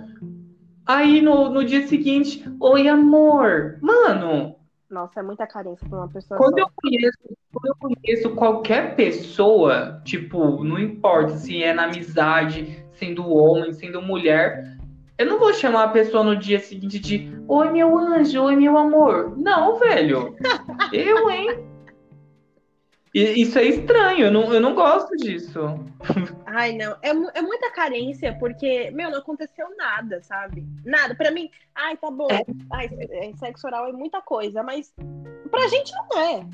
Aí 0.86 1.22
no, 1.22 1.50
no 1.50 1.64
dia 1.64 1.86
seguinte, 1.86 2.44
oi, 2.60 2.88
amor. 2.88 3.78
Mano, 3.80 4.56
Nossa, 4.90 5.20
é 5.20 5.22
muita 5.22 5.46
carência 5.46 5.88
pra 5.88 5.98
uma 5.98 6.08
pessoa 6.08 6.38
Quando 6.38 6.58
só. 6.58 6.64
eu 6.64 6.68
conheço, 6.76 7.18
quando 7.52 7.66
eu 7.66 7.76
conheço 7.76 8.30
qualquer 8.34 8.94
pessoa, 8.94 10.02
tipo, 10.04 10.62
não 10.62 10.78
importa 10.78 11.36
se 11.36 11.62
é 11.62 11.72
na 11.72 11.84
amizade, 11.84 12.84
sendo 12.92 13.26
homem, 13.28 13.72
sendo 13.72 14.02
mulher, 14.02 14.76
eu 15.16 15.26
não 15.26 15.38
vou 15.38 15.54
chamar 15.54 15.84
a 15.84 15.88
pessoa 15.88 16.24
no 16.24 16.36
dia 16.36 16.58
seguinte 16.58 16.98
de 16.98 17.32
Oi, 17.46 17.70
meu 17.70 17.96
anjo, 17.96 18.42
oi, 18.42 18.56
meu 18.56 18.76
amor. 18.76 19.36
Não, 19.38 19.78
velho. 19.78 20.34
Eu, 20.92 21.30
hein? 21.30 21.73
E- 23.14 23.40
Isso 23.42 23.56
é 23.58 23.64
estranho, 23.64 24.26
eu 24.26 24.32
não, 24.32 24.52
eu 24.52 24.60
não 24.60 24.74
gosto 24.74 25.16
disso. 25.16 25.60
Ai, 26.46 26.72
não. 26.76 26.96
É, 27.00 27.10
é 27.10 27.42
muita 27.42 27.70
carência, 27.70 28.36
porque, 28.38 28.90
meu, 28.90 29.08
não 29.10 29.18
aconteceu 29.20 29.74
nada, 29.76 30.20
sabe? 30.22 30.66
Nada. 30.84 31.14
Pra 31.14 31.30
mim, 31.30 31.48
ai, 31.74 31.96
tá 31.96 32.10
bom. 32.10 32.26
Ai, 32.72 32.90
é, 33.10 33.32
sexo 33.36 33.66
oral 33.68 33.88
é 33.88 33.92
muita 33.92 34.20
coisa, 34.20 34.64
mas 34.64 34.92
pra 35.48 35.68
gente 35.68 35.92
não 35.92 36.20
é. 36.20 36.46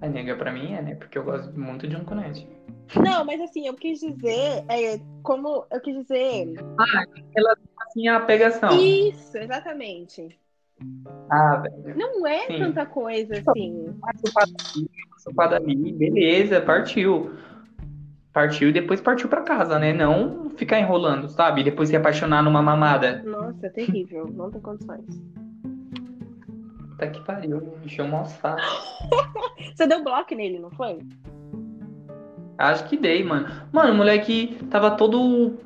A 0.00 0.08
nega 0.08 0.34
pra 0.34 0.50
mim 0.50 0.72
é, 0.72 0.80
né? 0.82 0.94
Porque 0.94 1.18
eu 1.18 1.22
gosto 1.22 1.52
muito 1.58 1.86
de 1.86 1.94
um 1.94 2.04
conete. 2.04 2.48
Não, 2.96 3.24
mas 3.24 3.40
assim, 3.40 3.66
eu 3.66 3.74
quis 3.74 4.00
dizer, 4.00 4.64
é, 4.68 4.98
como 5.22 5.66
eu 5.70 5.80
quis 5.80 5.94
dizer. 5.96 6.54
Assim, 7.86 8.08
a 8.08 8.18
pegação. 8.20 8.82
Isso, 8.82 9.36
exatamente. 9.36 10.38
Ah, 11.30 11.56
velho. 11.56 11.96
Não 11.96 12.26
é 12.26 12.46
Sim. 12.46 12.58
tanta 12.58 12.84
coisa 12.84 13.34
assim. 13.34 13.86
Aqui, 14.02 14.30
uma 14.34 15.18
chupada 15.18 15.56
ali, 15.56 15.92
beleza, 15.92 16.60
partiu. 16.60 17.32
Partiu 18.32 18.68
e 18.70 18.72
depois 18.72 19.00
partiu 19.00 19.28
pra 19.28 19.42
casa, 19.42 19.78
né? 19.78 19.92
Não 19.92 20.50
ficar 20.50 20.78
enrolando, 20.78 21.28
sabe? 21.28 21.62
Depois 21.62 21.88
se 21.88 21.96
apaixonar 21.96 22.42
numa 22.42 22.62
mamada. 22.62 23.22
Nossa, 23.24 23.66
é 23.66 23.70
terrível. 23.70 24.26
Não 24.32 24.50
tem 24.50 24.60
condições. 24.60 25.04
Puta 26.78 27.06
que 27.08 27.20
pariu, 27.22 27.74
encheu 27.84 28.04
um 28.04 28.24
saco. 28.24 28.60
Você 29.74 29.86
deu 29.86 30.04
bloco 30.04 30.34
nele, 30.34 30.58
não 30.58 30.70
foi? 30.70 30.98
Acho 32.58 32.88
que 32.88 32.96
dei, 32.96 33.24
mano. 33.24 33.48
Mano, 33.72 33.92
o 33.92 33.96
moleque 33.96 34.58
tava 34.70 34.92
todo 34.92 35.58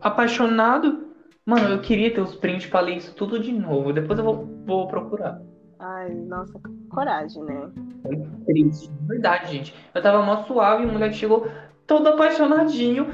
apaixonado. 0.00 1.11
Mano, 1.44 1.68
eu 1.70 1.80
queria 1.80 2.12
ter 2.14 2.20
os 2.20 2.36
prints 2.36 2.66
pra 2.66 2.80
ler 2.80 2.98
isso 2.98 3.14
tudo 3.14 3.38
de 3.40 3.52
novo. 3.52 3.92
Depois 3.92 4.18
eu 4.18 4.24
vou, 4.24 4.48
vou 4.64 4.86
procurar. 4.86 5.40
Ai, 5.78 6.10
nossa, 6.14 6.52
coragem, 6.90 7.42
né? 7.42 7.68
Triste, 8.46 8.88
de 8.88 9.06
verdade, 9.08 9.52
gente. 9.52 9.74
Eu 9.92 10.00
tava 10.00 10.22
mó 10.22 10.44
suave 10.44 10.84
e 10.84 10.86
o 10.86 10.92
moleque 10.92 11.16
chegou 11.16 11.48
todo 11.86 12.06
apaixonadinho. 12.08 13.08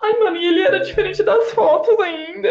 Ai, 0.00 0.18
mano, 0.20 0.36
e 0.36 0.46
ele 0.46 0.62
era 0.62 0.78
diferente 0.80 1.22
das 1.22 1.50
fotos 1.52 1.98
ainda. 1.98 2.50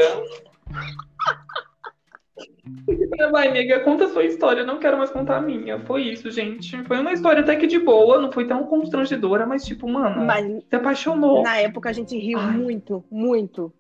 Vai, 3.32 3.52
nega, 3.52 3.80
conta 3.82 4.06
a 4.06 4.10
sua 4.10 4.24
história. 4.24 4.62
Eu 4.62 4.66
não 4.68 4.80
quero 4.80 4.98
mais 4.98 5.12
contar 5.12 5.38
a 5.38 5.42
minha. 5.42 5.80
Foi 5.86 6.04
isso, 6.04 6.30
gente. 6.32 6.84
Foi 6.84 7.00
uma 7.00 7.14
história 7.14 7.42
até 7.42 7.56
que 7.56 7.68
de 7.68 7.80
boa, 7.80 8.20
não 8.20 8.32
foi 8.32 8.46
tão 8.46 8.66
constrangedora, 8.66 9.46
mas 9.46 9.66
tipo, 9.66 9.88
mano, 9.88 10.26
Mas 10.26 10.46
se 10.64 10.76
apaixonou. 10.76 11.44
na 11.44 11.58
época 11.58 11.90
a 11.90 11.94
gente 11.94 12.18
riu 12.18 12.40
Ai. 12.40 12.52
muito, 12.58 13.04
muito. 13.10 13.74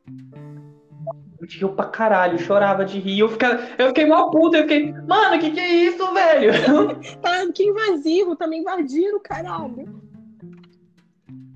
Riu 1.57 1.69
pra 1.69 1.85
caralho, 1.85 2.39
chorava 2.39 2.85
de 2.85 2.99
rir. 2.99 3.19
Eu, 3.19 3.29
ficava, 3.29 3.61
eu 3.77 3.87
fiquei 3.89 4.05
mal 4.05 4.31
puta, 4.31 4.57
eu 4.57 4.63
fiquei, 4.63 4.93
mano, 4.93 5.39
que 5.39 5.51
que 5.51 5.59
é 5.59 5.73
isso, 5.85 6.13
velho? 6.13 6.51
Tá, 7.21 7.45
que 7.53 7.63
invasivo, 7.63 8.35
tá 8.35 8.47
me 8.47 8.57
invadindo, 8.57 9.19
caralho. 9.19 10.01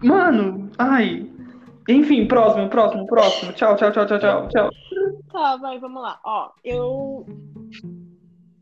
Mano, 0.04 0.70
ai. 0.78 1.32
Enfim, 1.88 2.28
próximo, 2.28 2.68
próximo, 2.70 3.06
próximo. 3.06 3.54
Tchau, 3.54 3.76
tchau, 3.76 3.92
tchau, 3.92 4.06
tchau, 4.06 4.20
tchau, 4.20 4.48
tchau. 4.50 4.70
Tá, 5.32 5.58
vai, 5.58 5.80
vamos 5.80 6.02
lá. 6.02 6.20
Ó, 6.24 6.52
eu. 6.64 7.26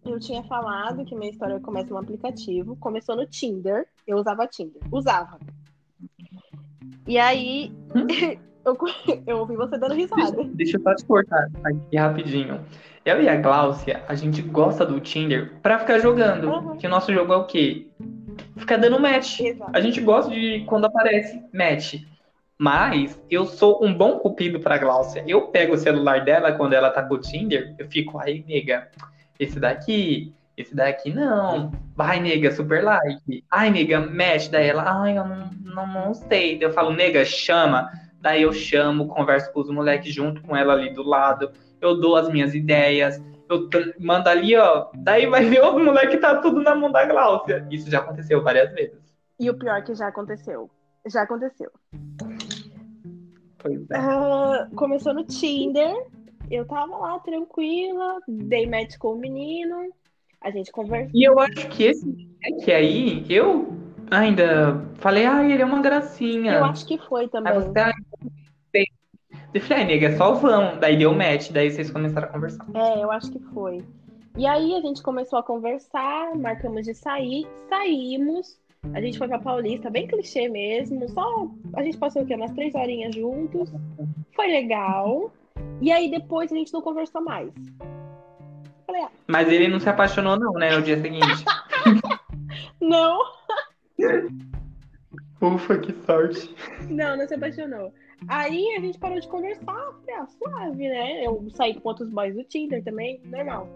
Eu 0.06 0.20
tinha 0.20 0.44
falado 0.44 1.06
que 1.06 1.16
minha 1.16 1.32
história 1.32 1.60
começa 1.60 1.90
no 1.90 1.98
aplicativo. 1.98 2.76
Começou 2.76 3.16
no 3.16 3.26
Tinder. 3.26 3.88
Eu 4.06 4.18
usava 4.18 4.48
Tinder. 4.48 4.82
Usava. 4.92 5.40
E 7.08 7.18
aí. 7.18 7.72
Eu, 8.66 8.78
eu 9.28 9.38
ouvi 9.40 9.56
você 9.56 9.78
dando 9.78 9.96
Deixa, 9.96 10.16
risada. 10.16 10.44
deixa 10.54 10.78
eu 10.78 10.82
só 10.82 10.96
te 10.96 11.06
cortar 11.06 11.48
aqui 11.64 11.98
rapidinho. 11.98 12.60
Eu 13.06 13.22
e 13.22 13.28
a 13.28 13.36
Gláucia, 13.36 14.02
a 14.08 14.16
gente 14.16 14.42
gosta 14.42 14.86
do 14.86 15.00
Tinder 15.00 15.54
pra 15.62 15.80
ficar 15.80 16.00
jogando. 16.00 16.50
Uhum. 16.50 16.78
Que 16.78 16.88
o 16.88 16.90
nosso 16.90 17.14
jogo 17.14 17.34
é 17.34 17.36
o 17.36 17.46
quê? 17.46 17.88
Ficar 18.56 18.78
dando 18.78 19.00
match. 19.00 19.42
Exato. 19.42 19.72
A 19.74 19.82
gente 19.82 20.00
gosta 20.00 20.32
de 20.32 20.64
quando 20.68 20.86
aparece 20.86 21.42
match. 21.54 21.96
Mas 22.58 23.22
eu 23.30 23.46
sou 23.46 23.84
um 23.84 23.94
bom 23.94 24.20
cupido 24.20 24.60
pra 24.60 24.78
Gláucia. 24.78 25.24
Eu 25.28 25.48
pego 25.48 25.74
o 25.74 25.78
celular 25.78 26.24
dela 26.24 26.54
quando 26.54 26.74
ela 26.74 26.90
tá 26.92 27.04
com 27.04 27.16
o 27.16 27.20
Tinder, 27.20 27.76
eu 27.78 27.90
fico, 27.90 28.18
aí, 28.20 28.46
nega, 28.48 28.88
esse 29.38 29.60
daqui, 29.60 30.34
esse 30.56 30.74
daqui 30.74 31.12
não. 31.12 31.74
Vai, 31.96 32.22
nega, 32.22 32.52
super 32.52 32.82
like. 32.82 33.44
Ai, 33.52 33.70
nega, 33.70 34.00
match. 34.00 34.48
Daí 34.50 34.68
ela, 34.68 35.02
ai, 35.02 35.18
eu 35.18 35.26
não, 35.26 35.50
não, 35.62 35.88
não 35.88 36.14
sei. 36.14 36.58
Daí 36.58 36.70
eu 36.70 36.74
falo, 36.74 36.94
nega, 36.94 37.26
chama. 37.26 37.92
Daí 38.24 38.44
eu 38.44 38.54
chamo, 38.54 39.10
converso 39.10 39.52
com 39.52 39.60
os 39.60 39.70
moleques 39.70 40.14
junto 40.14 40.42
com 40.44 40.56
ela 40.56 40.72
ali 40.72 40.94
do 40.94 41.04
lado. 41.04 41.52
Eu 41.82 42.00
dou 42.00 42.16
as 42.16 42.30
minhas 42.30 42.56
ideias. 42.56 43.22
Eu 43.50 43.68
mando 44.00 44.30
ali, 44.30 44.56
ó. 44.56 44.88
Daí 44.96 45.28
vai 45.28 45.44
ver 45.44 45.62
o 45.62 45.78
moleque 45.78 46.16
tá 46.16 46.38
tudo 46.38 46.62
na 46.62 46.74
mão 46.74 46.90
da 46.90 47.06
Gláucia. 47.06 47.68
Isso 47.70 47.92
já 47.92 48.00
aconteceu 48.00 48.42
várias 48.42 48.72
vezes. 48.72 48.98
E 49.38 49.50
o 49.50 49.60
pior 49.60 49.84
que 49.84 49.94
já 49.94 50.08
aconteceu. 50.08 50.70
Já 51.06 51.24
aconteceu. 51.24 51.70
Pois 53.58 53.92
é. 53.92 53.98
Ah, 53.98 54.70
começou 54.74 55.14
no 55.14 55.26
Tinder. 55.26 55.94
Eu 56.50 56.66
tava 56.66 56.96
lá 56.96 57.20
tranquila, 57.20 58.20
dei 58.26 58.66
match 58.66 58.98
com 58.98 59.16
o 59.16 59.20
menino. 59.20 59.92
A 60.40 60.50
gente 60.50 60.72
conversou. 60.72 61.12
E 61.14 61.28
eu 61.28 61.38
acho 61.40 61.68
que 61.68 61.84
esse 61.84 62.06
moleque 62.06 62.72
aí, 62.72 63.26
eu 63.30 63.83
ainda 64.12 64.82
falei, 64.96 65.26
ah, 65.26 65.44
ele 65.44 65.62
é 65.62 65.66
uma 65.66 65.82
gracinha. 65.82 66.54
Eu 66.54 66.66
acho 66.66 66.86
que 66.86 66.98
foi 66.98 67.24
Aí 67.24 67.30
também. 67.30 67.54
você, 67.54 67.80
ah, 67.80 67.92
eu 69.54 69.62
falei, 69.62 69.84
ai, 69.84 69.88
nega, 69.88 70.08
é 70.08 70.18
só 70.18 70.34
vão. 70.34 70.80
Daí 70.80 70.98
deu 70.98 71.14
match, 71.14 71.52
daí 71.52 71.70
vocês 71.70 71.92
começaram 71.92 72.28
a 72.28 72.32
conversar. 72.32 72.66
É, 72.74 73.04
eu 73.04 73.12
acho 73.12 73.32
que 73.32 73.40
foi. 73.54 73.84
E 74.36 74.48
aí 74.48 74.76
a 74.76 74.82
gente 74.82 75.04
começou 75.04 75.38
a 75.38 75.44
conversar, 75.44 76.36
marcamos 76.36 76.86
de 76.86 76.96
sair, 76.96 77.48
saímos. 77.70 78.58
A 78.94 79.00
gente 79.00 79.18
foi 79.18 79.28
pra 79.28 79.38
Paulista, 79.38 79.92
bem 79.92 80.08
clichê 80.08 80.50
mesmo. 80.50 81.08
Só 81.10 81.48
a 81.76 81.84
gente 81.84 81.98
passou 81.98 82.24
o 82.24 82.26
quê? 82.26 82.36
Umas 82.36 82.52
três 82.52 82.74
horinhas 82.74 83.14
juntos. 83.16 83.72
Foi 84.36 84.48
legal. 84.48 85.32
E 85.80 85.92
aí 85.92 86.10
depois 86.10 86.52
a 86.52 86.56
gente 86.56 86.74
não 86.74 86.82
conversou 86.82 87.22
mais. 87.22 87.52
Falei, 88.88 89.04
ah, 89.04 89.10
Mas 89.28 89.50
ele 89.50 89.68
não 89.68 89.80
se 89.80 89.88
apaixonou, 89.88 90.38
não, 90.38 90.54
né, 90.54 90.76
no 90.76 90.82
dia 90.82 91.00
seguinte. 91.00 91.46
não, 92.82 93.20
Ufa, 95.42 95.78
que 95.78 95.94
sorte. 96.06 96.56
não, 96.90 97.18
não 97.18 97.28
se 97.28 97.34
apaixonou. 97.34 97.94
Aí 98.28 98.76
a 98.78 98.80
gente 98.80 98.98
parou 98.98 99.20
de 99.20 99.28
conversar. 99.28 99.94
Ah, 100.16 100.26
suave, 100.26 100.88
né? 100.88 101.26
Eu 101.26 101.46
saí 101.54 101.74
com 101.80 101.90
outros 101.90 102.10
boys 102.10 102.36
do 102.36 102.44
Tinder 102.44 102.84
também, 102.84 103.20
normal. 103.26 103.68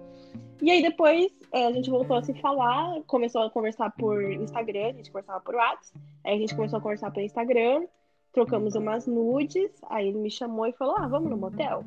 E 0.61 0.71
aí 0.71 0.81
depois 0.81 1.31
é, 1.51 1.67
a 1.67 1.71
gente 1.71 1.89
voltou 1.89 2.17
a 2.17 2.23
se 2.23 2.33
falar, 2.35 3.01
começou 3.05 3.43
a 3.43 3.49
conversar 3.49 3.91
por 3.91 4.21
Instagram, 4.23 4.87
a 4.87 4.93
gente 4.93 5.11
conversava 5.11 5.39
por 5.41 5.55
WhatsApp. 5.55 5.99
Aí 6.23 6.35
a 6.35 6.37
gente 6.37 6.55
começou 6.55 6.79
a 6.79 6.81
conversar 6.81 7.11
pelo 7.11 7.25
Instagram, 7.25 7.85
trocamos 8.31 8.75
umas 8.75 9.05
nudes. 9.05 9.71
Aí 9.89 10.07
ele 10.07 10.19
me 10.19 10.31
chamou 10.31 10.65
e 10.65 10.73
falou: 10.73 10.95
Ah, 10.97 11.07
vamos 11.07 11.29
no 11.29 11.37
motel? 11.37 11.83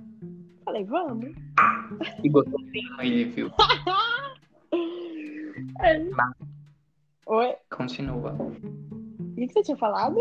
Falei, 0.65 0.85
vamos. 0.85 1.35
E 2.23 2.29
gostosinho 2.29 3.01
ele 3.01 3.25
viu. 3.25 3.51
É. 5.83 5.99
Oi? 7.31 7.55
Continua. 7.71 8.33
O 8.33 9.35
que 9.37 9.47
que 9.47 9.53
você 9.53 9.63
tinha 9.63 9.77
falado? 9.77 10.19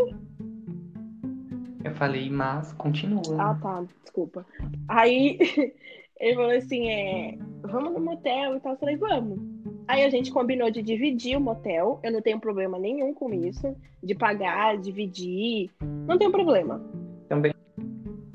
Eu 1.82 1.92
falei, 1.96 2.30
mas 2.30 2.72
continua. 2.74 3.20
Ah, 3.36 3.58
tá, 3.60 3.84
desculpa. 4.04 4.46
Aí 4.86 5.36
ele 6.20 6.34
falou 6.36 6.52
assim: 6.52 6.88
é, 6.88 7.36
vamos 7.62 7.94
no 7.94 8.00
motel 8.00 8.54
e 8.54 8.60
tal. 8.60 8.74
Eu 8.74 8.78
falei, 8.78 8.96
vamos. 8.96 9.40
Aí 9.88 10.04
a 10.04 10.08
gente 10.08 10.30
combinou 10.30 10.70
de 10.70 10.82
dividir 10.82 11.36
o 11.36 11.40
motel. 11.40 11.98
Eu 12.04 12.12
não 12.12 12.22
tenho 12.22 12.38
problema 12.38 12.78
nenhum 12.78 13.12
com 13.12 13.34
isso. 13.34 13.76
De 14.00 14.14
pagar, 14.14 14.78
dividir. 14.78 15.68
Não 16.06 16.16
tenho 16.16 16.30
problema. 16.30 16.80
Também. 17.28 17.52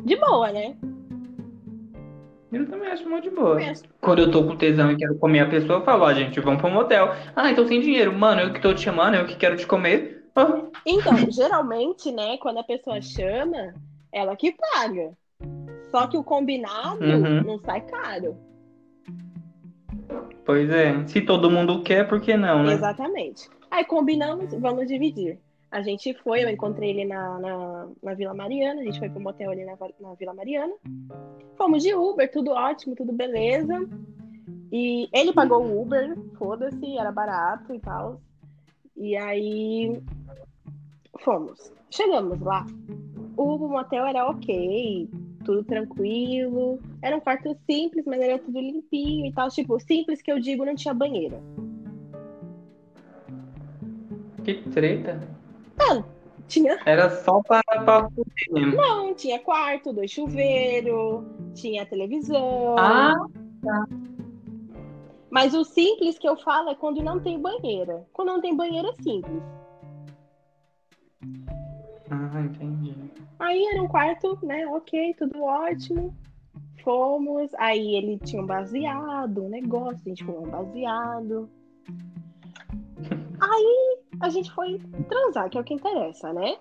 De 0.03 0.17
boa, 0.17 0.51
né? 0.51 0.75
Eu 2.55 2.65
também 2.69 2.87
acho 2.89 3.07
muito 3.09 3.29
de 3.29 3.35
boa. 3.35 3.57
Penso. 3.57 3.83
Quando 4.01 4.19
eu 4.19 4.31
tô 4.31 4.43
com 4.45 4.55
tesão 4.55 4.91
e 4.91 4.97
quero 4.97 5.15
comer 5.17 5.41
a 5.41 5.49
pessoa, 5.49 5.79
eu 5.79 5.83
falo, 5.85 6.03
ó, 6.03 6.13
gente, 6.13 6.39
vamos 6.39 6.61
pro 6.61 6.69
motel. 6.71 7.09
Ah, 7.35 7.51
então 7.51 7.67
sem 7.67 7.81
dinheiro. 7.81 8.13
Mano, 8.13 8.41
eu 8.41 8.53
que 8.53 8.61
tô 8.61 8.73
te 8.73 8.81
chamando, 8.81 9.15
eu 9.15 9.25
que 9.25 9.35
quero 9.35 9.57
te 9.57 9.67
comer. 9.67 10.23
Ah, 10.35 10.61
Então, 10.85 11.13
geralmente, 11.31 12.11
né, 12.11 12.37
quando 12.37 12.59
a 12.59 12.63
pessoa 12.63 13.01
chama, 13.01 13.73
ela 14.11 14.35
que 14.35 14.53
paga. 14.53 15.11
Só 15.91 16.07
que 16.07 16.17
o 16.17 16.23
combinado 16.23 17.03
Uhum. 17.03 17.43
não 17.43 17.59
sai 17.59 17.81
caro. 17.81 18.35
pois 20.45 20.69
é. 20.69 21.05
Se 21.07 21.21
todo 21.21 21.49
mundo 21.49 21.81
quer, 21.83 22.07
por 22.07 22.21
que 22.21 22.35
não, 22.37 22.63
né? 22.63 22.73
Exatamente. 22.73 23.49
Aí 23.71 23.83
combinamos, 23.83 24.53
vamos 24.59 24.87
dividir. 24.87 25.39
A 25.75 25.81
gente 25.81 26.13
foi, 26.13 26.41
eu 26.41 26.49
encontrei 26.49 26.91
ele 26.91 27.03
na, 27.03 27.37
na, 27.37 27.87
na 28.01 28.13
Vila 28.13 28.33
Mariana, 28.33 28.79
a 28.79 28.83
gente 28.85 28.97
foi 28.97 29.09
pro 29.09 29.19
motel 29.19 29.51
ali 29.51 29.65
na, 29.65 29.75
na 29.99 30.13
Vila 30.13 30.33
Mariana. 30.33 30.73
Fomos 31.57 31.83
de 31.83 31.93
Uber, 31.93 32.31
tudo 32.31 32.51
ótimo, 32.51 32.95
tudo 32.95 33.11
beleza. 33.11 33.85
E 34.71 35.09
ele 35.11 35.33
pagou 35.33 35.61
o 35.61 35.81
Uber, 35.81 36.17
foda-se, 36.37 36.97
era 36.97 37.11
barato 37.11 37.73
e 37.73 37.79
tal. 37.81 38.21
E 38.95 39.17
aí 39.17 40.01
fomos. 41.19 41.69
Chegamos 41.91 42.39
lá. 42.39 42.65
O 43.35 43.57
motel 43.57 44.05
era 44.05 44.29
ok, 44.29 45.09
tudo 45.43 45.61
tranquilo. 45.65 46.79
Era 47.01 47.17
um 47.17 47.19
quarto 47.19 47.53
simples, 47.69 48.05
mas 48.05 48.21
era 48.21 48.39
tudo 48.39 48.61
limpinho 48.61 49.25
e 49.25 49.33
tal. 49.33 49.49
Tipo, 49.49 49.77
simples 49.81 50.21
que 50.21 50.31
eu 50.31 50.39
digo, 50.39 50.63
não 50.63 50.73
tinha 50.73 50.93
banheira. 50.93 51.37
Que 54.45 54.53
treta. 54.69 55.35
Tinha 56.47 56.79
Era 56.85 57.09
só 57.09 57.41
fuder 57.43 58.51
mesmo. 58.51 58.77
Não, 58.77 59.13
tinha 59.13 59.39
quarto, 59.39 59.91
dois 59.91 60.11
chuveiros, 60.11 61.23
tinha 61.53 61.85
televisão. 61.85 62.75
Ah, 62.77 63.15
Mas 65.29 65.53
o 65.53 65.63
simples 65.63 66.17
que 66.19 66.27
eu 66.27 66.37
falo 66.37 66.69
é 66.69 66.75
quando 66.75 67.01
não 67.01 67.19
tem 67.19 67.39
banheira. 67.39 68.05
Quando 68.13 68.27
não 68.27 68.41
tem 68.41 68.55
banheira, 68.55 68.89
é 68.89 69.01
simples. 69.01 69.43
ah, 72.11 72.41
entendi. 72.41 72.95
Aí 73.39 73.65
era 73.65 73.81
um 73.81 73.87
quarto, 73.87 74.37
né? 74.43 74.67
Ok, 74.67 75.15
tudo 75.17 75.43
ótimo. 75.43 76.15
Fomos. 76.83 77.51
Aí 77.57 77.95
ele 77.95 78.19
tinha 78.19 78.41
um 78.41 78.45
baseado, 78.45 79.43
um 79.43 79.49
negócio, 79.49 79.99
a 80.05 80.09
gente 80.09 80.23
fumou 80.23 80.45
um 80.45 80.51
baseado. 80.51 81.49
Aí 83.41 83.97
a 84.21 84.29
gente 84.29 84.51
foi 84.53 84.79
transar, 85.09 85.49
que 85.49 85.57
é 85.57 85.61
o 85.61 85.63
que 85.63 85.73
interessa, 85.73 86.31
né? 86.33 86.57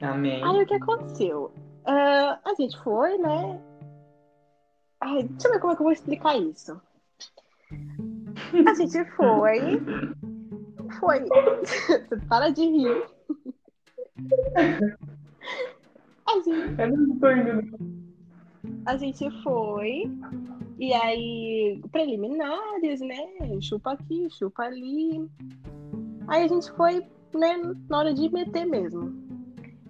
Amém. 0.00 0.42
Aí 0.42 0.62
o 0.62 0.66
que 0.66 0.74
aconteceu? 0.74 1.52
Ah, 1.84 2.38
a 2.44 2.54
gente 2.54 2.76
foi, 2.82 3.18
né? 3.18 3.60
Ai, 5.00 5.22
deixa 5.24 5.48
eu 5.48 5.52
ver 5.52 5.60
como 5.60 5.72
é 5.72 5.76
que 5.76 5.82
eu 5.82 5.84
vou 5.84 5.92
explicar 5.92 6.36
isso. 6.36 6.80
A 8.68 8.74
gente 8.74 9.04
foi. 9.12 9.60
Foi. 10.98 11.24
Para 12.28 12.50
de 12.50 12.62
rir. 12.62 13.04
A 16.26 16.34
gente, 16.40 16.80
Eu 16.80 16.96
não 16.96 17.18
tô 17.18 17.30
indo. 17.30 17.78
a 18.86 18.96
gente 18.96 19.42
foi. 19.42 20.10
E 20.80 20.94
aí, 20.94 21.78
preliminares, 21.92 23.02
né? 23.02 23.28
Chupa 23.60 23.92
aqui, 23.92 24.30
chupa 24.30 24.62
ali. 24.62 25.28
Aí 26.26 26.44
a 26.44 26.48
gente 26.48 26.72
foi, 26.72 27.04
né, 27.34 27.58
na 27.86 27.98
hora 27.98 28.14
de 28.14 28.32
meter 28.32 28.64
mesmo. 28.64 29.12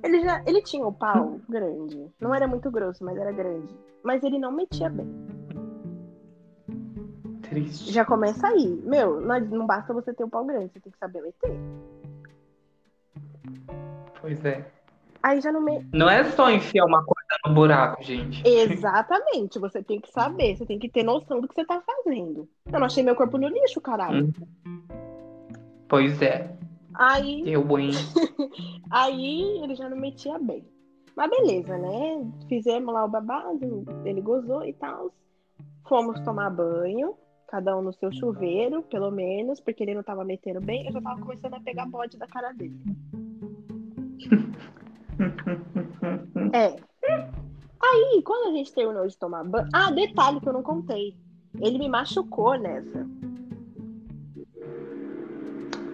Ele 0.03 0.21
já, 0.21 0.43
ele 0.45 0.61
tinha 0.63 0.85
o 0.85 0.93
pau 0.93 1.41
grande. 1.49 2.11
Não 2.21 2.35
era 2.35 2.49
muito 2.49 2.69
grosso, 2.73 3.05
mas 3.05 3.17
era 3.17 3.31
grande. 3.31 3.73
Mas 4.03 4.25
ele 4.25 4.37
não 4.37 4.51
metia 4.51 4.91
bem. 4.91 5.07
Triste. 7.43 7.93
Já 7.93 8.05
começa 8.05 8.49
aí. 8.49 8.83
Meu, 8.83 9.21
não, 9.21 9.39
não 9.39 9.67
basta 9.69 9.95
você 9.95 10.13
ter 10.13 10.25
o 10.25 10.29
pau 10.29 10.45
grande, 10.45 10.73
você 10.73 10.81
tem 10.81 10.91
que 10.91 10.99
saber 10.99 11.23
meter. 11.23 11.57
Pois 14.21 14.45
é. 14.45 14.69
Aí 15.23 15.41
já 15.41 15.53
não 15.53 15.61
me... 15.61 15.87
Não 15.93 16.11
é 16.11 16.25
só 16.25 16.51
enfiar 16.51 16.85
uma 16.85 17.05
coisa 17.05 17.20
no 17.47 17.55
buraco, 17.55 18.03
gente. 18.03 18.43
Exatamente, 18.47 19.59
você 19.59 19.83
tem 19.83 20.01
que 20.01 20.11
saber, 20.11 20.57
você 20.57 20.67
tem 20.67 20.79
que 20.79 20.89
ter 20.89 21.03
noção 21.03 21.41
do 21.41 21.49
que 21.49 21.55
você 21.55 21.65
tá 21.65 21.81
fazendo. 21.81 22.49
Eu 22.67 22.79
não 22.79 22.87
achei 22.87 23.03
meu 23.03 23.15
corpo 23.15 23.39
no 23.39 23.49
lixo, 23.49 23.81
caralho. 23.81 24.33
Pois 25.89 26.21
é. 26.23 26.57
Aí, 26.95 27.43
Eu, 27.47 27.79
hein? 27.79 27.91
aí 28.91 29.63
ele 29.63 29.75
já 29.75 29.89
não 29.89 29.97
metia 29.97 30.39
bem. 30.39 30.65
Mas 31.17 31.31
beleza, 31.31 31.77
né? 31.79 32.31
Fizemos 32.49 32.93
lá 32.93 33.05
o 33.05 33.09
babado, 33.09 33.85
ele 34.05 34.21
gozou 34.21 34.65
e 34.65 34.73
tal. 34.73 35.13
Fomos 35.89 36.21
tomar 36.21 36.51
banho, 36.51 37.17
cada 37.49 37.77
um 37.77 37.83
no 37.83 37.93
seu 37.93 38.13
chuveiro, 38.13 38.83
pelo 38.85 39.11
menos, 39.11 39.61
porque 39.61 39.83
ele 39.83 39.95
não 39.95 40.03
tava 40.03 40.25
metendo 40.25 40.61
bem. 40.61 40.87
Eu 40.87 40.93
já 40.93 41.01
tava 41.01 41.21
começando 41.21 41.55
a 41.55 41.61
pegar 41.61 41.87
bode 41.87 42.17
da 42.17 42.27
cara 42.27 42.53
dele. 42.53 42.79
É. 46.53 46.90
Aí, 47.83 48.23
quando 48.23 48.51
a 48.51 48.57
gente 48.57 48.73
terminou 48.73 49.07
de 49.07 49.17
tomar 49.17 49.45
banho. 49.45 49.69
Ah, 49.73 49.91
detalhe 49.91 50.41
que 50.41 50.49
eu 50.49 50.53
não 50.53 50.63
contei. 50.63 51.17
Ele 51.59 51.79
me 51.79 51.89
machucou 51.89 52.59
nessa. 52.59 53.07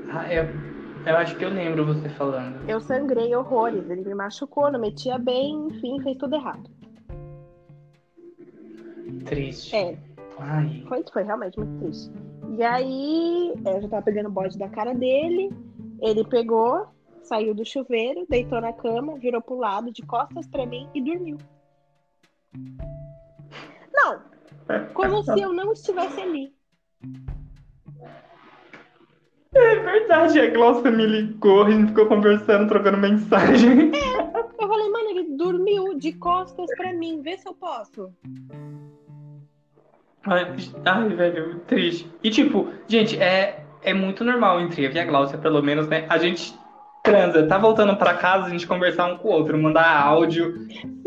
Ah, 0.08 0.32
eu, 0.32 0.44
eu 1.06 1.16
acho 1.16 1.36
que 1.36 1.44
eu 1.44 1.50
lembro 1.50 1.86
você 1.86 2.08
falando. 2.08 2.68
Eu 2.68 2.80
sangrei 2.80 3.34
horrores. 3.34 3.88
Ele 3.88 4.02
me 4.02 4.14
machucou, 4.14 4.70
não 4.70 4.80
metia 4.80 5.18
bem, 5.18 5.68
enfim, 5.68 6.00
fez 6.02 6.16
tudo 6.18 6.34
errado. 6.34 6.68
Triste. 9.24 9.74
É, 9.74 9.98
Ai. 10.38 10.84
foi, 10.88 11.04
foi 11.12 11.22
realmente 11.22 11.58
muito 11.58 11.78
triste. 11.80 12.12
E 12.58 12.62
aí, 12.62 13.54
é, 13.64 13.76
eu 13.76 13.82
já 13.82 13.88
tava 13.88 14.02
pegando 14.02 14.28
o 14.28 14.32
bode 14.32 14.58
da 14.58 14.68
cara 14.68 14.94
dele. 14.94 15.50
Ele 16.00 16.24
pegou, 16.24 16.86
saiu 17.26 17.54
do 17.54 17.64
chuveiro, 17.64 18.26
deitou 18.28 18.60
na 18.60 18.72
cama, 18.72 19.18
virou 19.18 19.42
pro 19.42 19.58
lado, 19.58 19.92
de 19.92 20.02
costas 20.02 20.46
pra 20.46 20.64
mim 20.64 20.88
e 20.94 21.00
dormiu. 21.00 21.38
Não, 23.92 24.22
como 24.94 25.22
se 25.22 25.40
eu 25.40 25.52
não 25.52 25.72
estivesse 25.72 26.20
ali. 26.20 26.54
É 29.54 29.76
verdade, 29.76 30.38
a 30.38 30.50
Glaucia 30.50 30.90
me 30.90 31.06
ligou, 31.06 31.64
a 31.64 31.70
gente 31.70 31.88
ficou 31.88 32.06
conversando, 32.06 32.68
trocando 32.68 32.98
mensagem. 32.98 33.90
Eu 34.58 34.68
falei, 34.68 34.88
mano, 34.90 35.08
ele 35.10 35.36
dormiu 35.36 35.98
de 35.98 36.12
costas 36.12 36.66
pra 36.76 36.92
mim, 36.92 37.22
vê 37.22 37.38
se 37.38 37.48
eu 37.48 37.54
posso. 37.54 38.12
Ai, 40.24 40.56
ai, 40.84 41.08
velho, 41.08 41.60
triste. 41.60 42.10
E 42.22 42.30
tipo, 42.30 42.68
gente, 42.86 43.16
é, 43.18 43.64
é 43.82 43.94
muito 43.94 44.24
normal 44.24 44.60
entre 44.60 44.84
eu 44.84 44.90
e 44.90 44.98
a 44.98 45.04
Glaucia, 45.04 45.38
pelo 45.38 45.62
menos, 45.62 45.88
né? 45.88 46.04
A 46.10 46.18
gente 46.18 46.52
transa, 47.06 47.46
tá 47.46 47.56
voltando 47.56 47.96
pra 47.96 48.14
casa, 48.14 48.46
a 48.46 48.50
gente 48.50 48.66
conversar 48.66 49.06
um 49.06 49.16
com 49.16 49.28
o 49.28 49.32
outro, 49.32 49.56
mandar 49.56 50.00
áudio, 50.02 50.66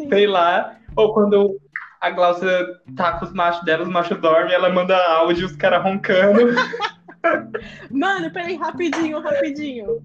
sei 0.10 0.26
lá. 0.26 0.78
Ou 0.96 1.14
quando 1.14 1.60
a 2.00 2.10
Glaucia 2.10 2.68
tá 2.96 3.20
com 3.20 3.26
os 3.26 3.34
machos 3.34 3.64
dela, 3.66 3.84
os 3.84 3.90
machos 3.90 4.20
dormem, 4.20 4.54
ela 4.54 4.70
manda 4.70 4.98
áudio, 4.98 5.46
os 5.46 5.56
caras 5.56 5.84
roncando. 5.84 6.40
Mano, 7.92 8.32
peraí, 8.32 8.56
rapidinho, 8.56 9.20
rapidinho. 9.20 10.02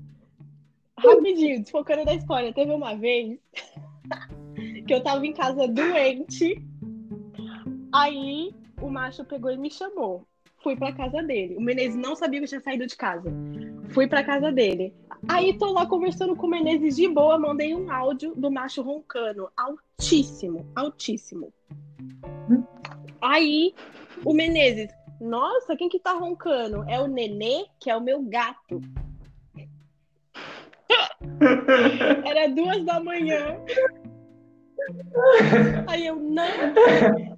Rapidinho, 0.98 1.61
desfocando 1.61 2.04
da 2.04 2.14
história. 2.14 2.52
Teve 2.52 2.72
uma 2.72 2.96
vez 2.96 3.38
que 4.87 4.92
eu 4.92 5.02
tava 5.02 5.24
em 5.24 5.33
casa 5.33 5.68
doente. 5.68 6.61
Aí 7.92 8.52
o 8.80 8.90
macho 8.90 9.24
pegou 9.24 9.50
e 9.50 9.57
me 9.57 9.70
chamou. 9.70 10.26
Fui 10.62 10.74
pra 10.74 10.92
casa 10.92 11.22
dele. 11.22 11.57
O 11.57 11.61
Menezes 11.61 11.94
não 11.94 12.16
sabia 12.16 12.40
que 12.40 12.44
eu 12.44 12.48
tinha 12.48 12.61
saído 12.61 12.87
de 12.87 12.96
casa. 12.96 13.30
Fui 13.90 14.09
pra 14.09 14.24
casa 14.24 14.50
dele. 14.50 14.94
Aí 15.29 15.57
tô 15.59 15.73
lá 15.73 15.87
conversando 15.87 16.37
com 16.37 16.47
o 16.47 16.51
Menezes 16.51 16.97
de 16.97 17.09
boa, 17.09 17.39
mandei 17.39 17.75
um 17.75 17.91
áudio 17.91 18.35
do 18.35 18.51
macho 18.51 18.83
roncando. 18.83 19.49
Altíssimo, 19.57 20.67
altíssimo. 20.75 21.53
Aí 23.21 23.75
o 24.25 24.35
Menezes, 24.35 24.91
nossa, 25.21 25.77
quem 25.77 25.89
que 25.89 25.99
tá 25.99 26.13
roncando? 26.13 26.85
É 26.89 27.01
o 27.01 27.07
Nenê, 27.07 27.67
que 27.81 27.91
é 27.91 27.97
o 27.97 28.01
meu 28.01 28.23
gato. 28.23 28.81
Era 32.25 32.49
duas 32.49 32.85
da 32.85 33.01
manhã. 33.01 33.59
Aí 35.87 36.07
eu, 36.07 36.17
não, 36.17 36.45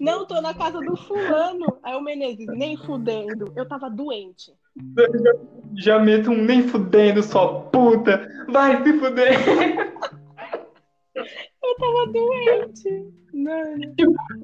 não, 0.00 0.26
tô 0.26 0.40
na 0.40 0.52
casa 0.54 0.80
do 0.80 0.96
fulano. 0.96 1.78
Aí 1.82 1.94
o 1.94 2.00
Menezes, 2.00 2.46
nem 2.48 2.76
fudendo. 2.76 3.52
Eu 3.54 3.66
tava 3.68 3.88
doente. 3.88 4.52
Já 5.76 5.98
meto 5.98 6.30
um 6.30 6.42
nem 6.42 6.62
fudendo, 6.68 7.22
sua 7.22 7.60
puta. 7.62 8.28
Vai 8.48 8.82
se 8.82 8.92
fuder. 8.98 9.34
Eu 11.14 11.74
tava 11.76 12.06
doente. 12.12 13.12
Mano. 13.34 13.94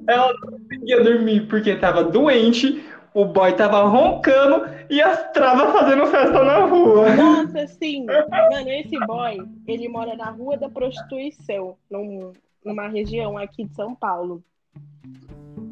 Ela 0.07 0.33
não 0.33 0.51
conseguia 0.51 1.03
dormir 1.03 1.47
porque 1.47 1.75
tava 1.75 2.03
doente. 2.03 2.83
o 3.13 3.25
boy 3.25 3.53
tava 3.55 3.83
roncando 3.83 4.65
e 4.89 5.01
as 5.01 5.31
travas 5.31 5.71
fazendo 5.71 6.07
festa 6.07 6.43
na 6.43 6.65
rua. 6.65 7.15
Nossa, 7.15 7.67
sim. 7.67 8.05
Mano, 8.05 8.69
esse 8.69 8.97
boy, 9.05 9.37
ele 9.67 9.87
mora 9.87 10.15
na 10.15 10.29
Rua 10.31 10.57
da 10.57 10.69
Prostituição, 10.69 11.77
num, 11.89 12.33
numa 12.65 12.87
região 12.87 13.37
aqui 13.37 13.65
de 13.65 13.75
São 13.75 13.93
Paulo. 13.95 14.43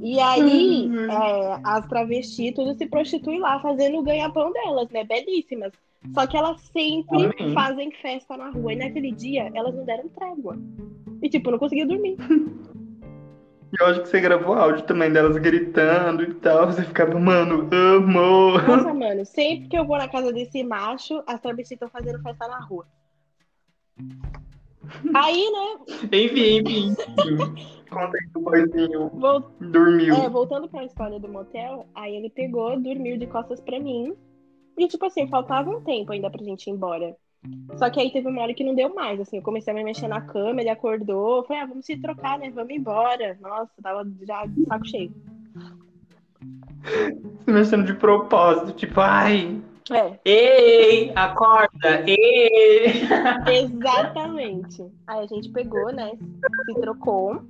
E 0.02 0.20
aí, 0.20 0.90
é, 1.10 1.60
as 1.64 1.86
travestis 1.86 2.56
tudo 2.56 2.74
se 2.74 2.88
prostituem 2.88 3.40
lá, 3.40 3.60
fazendo 3.60 4.00
o 4.00 4.04
ganha-pão 4.04 4.52
delas, 4.52 4.90
né? 4.90 5.04
Belíssimas. 5.04 5.72
Só 6.16 6.26
que 6.26 6.36
elas 6.36 6.60
sempre 6.74 7.26
Amém. 7.26 7.54
fazem 7.54 7.92
festa 7.92 8.36
na 8.36 8.50
rua. 8.50 8.74
E 8.74 8.78
naquele 8.78 9.12
dia, 9.12 9.52
elas 9.54 9.76
não 9.76 9.86
deram 9.86 10.10
trégua. 10.10 10.58
E, 11.22 11.30
tipo, 11.30 11.52
não 11.52 11.60
conseguia 11.60 11.86
dormir. 11.86 12.18
E 12.20 13.76
eu 13.80 13.86
acho 13.86 14.02
que 14.02 14.10
você 14.10 14.20
gravou 14.20 14.56
áudio 14.56 14.84
também 14.86 15.12
delas 15.12 15.38
gritando 15.38 16.24
e 16.24 16.34
tal. 16.34 16.66
Você 16.66 16.84
ficava, 16.84 17.20
mano, 17.20 17.70
amo. 17.72 18.58
Nossa, 18.58 18.94
mano, 18.96 19.24
sempre 19.24 19.68
que 19.68 19.78
eu 19.78 19.86
vou 19.86 20.00
na 20.00 20.08
casa 20.08 20.34
desse 20.34 20.64
macho, 20.64 21.22
as 21.28 21.40
travestis 21.40 21.74
estão 21.74 21.90
fazendo 21.90 22.20
festa 22.24 22.48
na 22.48 22.60
rua. 22.60 22.88
Aí, 25.14 25.52
né, 25.52 25.96
Enfim, 26.12 26.62
enfim. 26.62 26.96
Conta 27.92 28.18
aí 28.18 28.30
que 28.30 28.38
o 28.38 28.42
boyzinho 28.42 29.10
vol- 29.14 29.52
dormiu. 29.60 30.16
é, 30.16 30.30
voltando 30.30 30.68
pra 30.70 30.86
história 30.86 31.20
do 31.20 31.28
motel, 31.28 31.86
aí 31.94 32.16
ele 32.16 32.30
pegou, 32.30 32.80
dormiu 32.80 33.18
de 33.18 33.28
costas 33.28 33.60
pra 33.60 33.80
mim. 33.80 34.16
E, 34.78 34.88
tipo 34.88 35.06
assim, 35.06 35.28
faltava 35.28 35.70
um 35.70 35.82
tempo 35.82 36.12
ainda 36.14 36.30
pra 36.30 36.44
gente 36.44 36.68
ir 36.68 36.72
embora. 36.72 37.16
Só 37.76 37.90
que 37.90 38.00
aí 38.00 38.12
teve 38.12 38.28
uma 38.28 38.42
hora 38.42 38.54
que 38.54 38.64
não 38.64 38.74
deu 38.74 38.94
mais, 38.94 39.20
assim, 39.20 39.38
eu 39.38 39.44
comecei 39.44 39.74
a 39.74 39.76
me 39.76 39.84
mexer 39.84 40.08
na 40.08 40.22
cama, 40.22 40.62
ele 40.62 40.70
acordou, 40.70 41.44
falei, 41.44 41.64
ah, 41.64 41.66
vamos 41.66 41.86
se 41.86 41.98
trocar, 41.98 42.40
né, 42.40 42.50
vamos 42.52 42.72
embora. 42.72 43.38
Nossa, 43.42 43.72
tava 43.82 44.08
já 44.26 44.46
de 44.46 44.64
saco 44.66 44.88
cheio. 44.88 45.12
Se 47.44 47.52
mexendo 47.52 47.86
de 47.86 47.94
propósito, 47.96 48.72
tipo, 48.74 49.00
ai, 49.02 49.60
É, 49.92 50.20
ei, 50.24 51.12
acorda, 51.16 52.04
ei. 52.08 53.02
Exatamente. 53.48 54.84
Aí 55.08 55.20
a 55.24 55.26
gente 55.28 55.50
pegou, 55.50 55.92
né? 55.92 56.12
Se 56.66 56.80
trocou. 56.80 57.42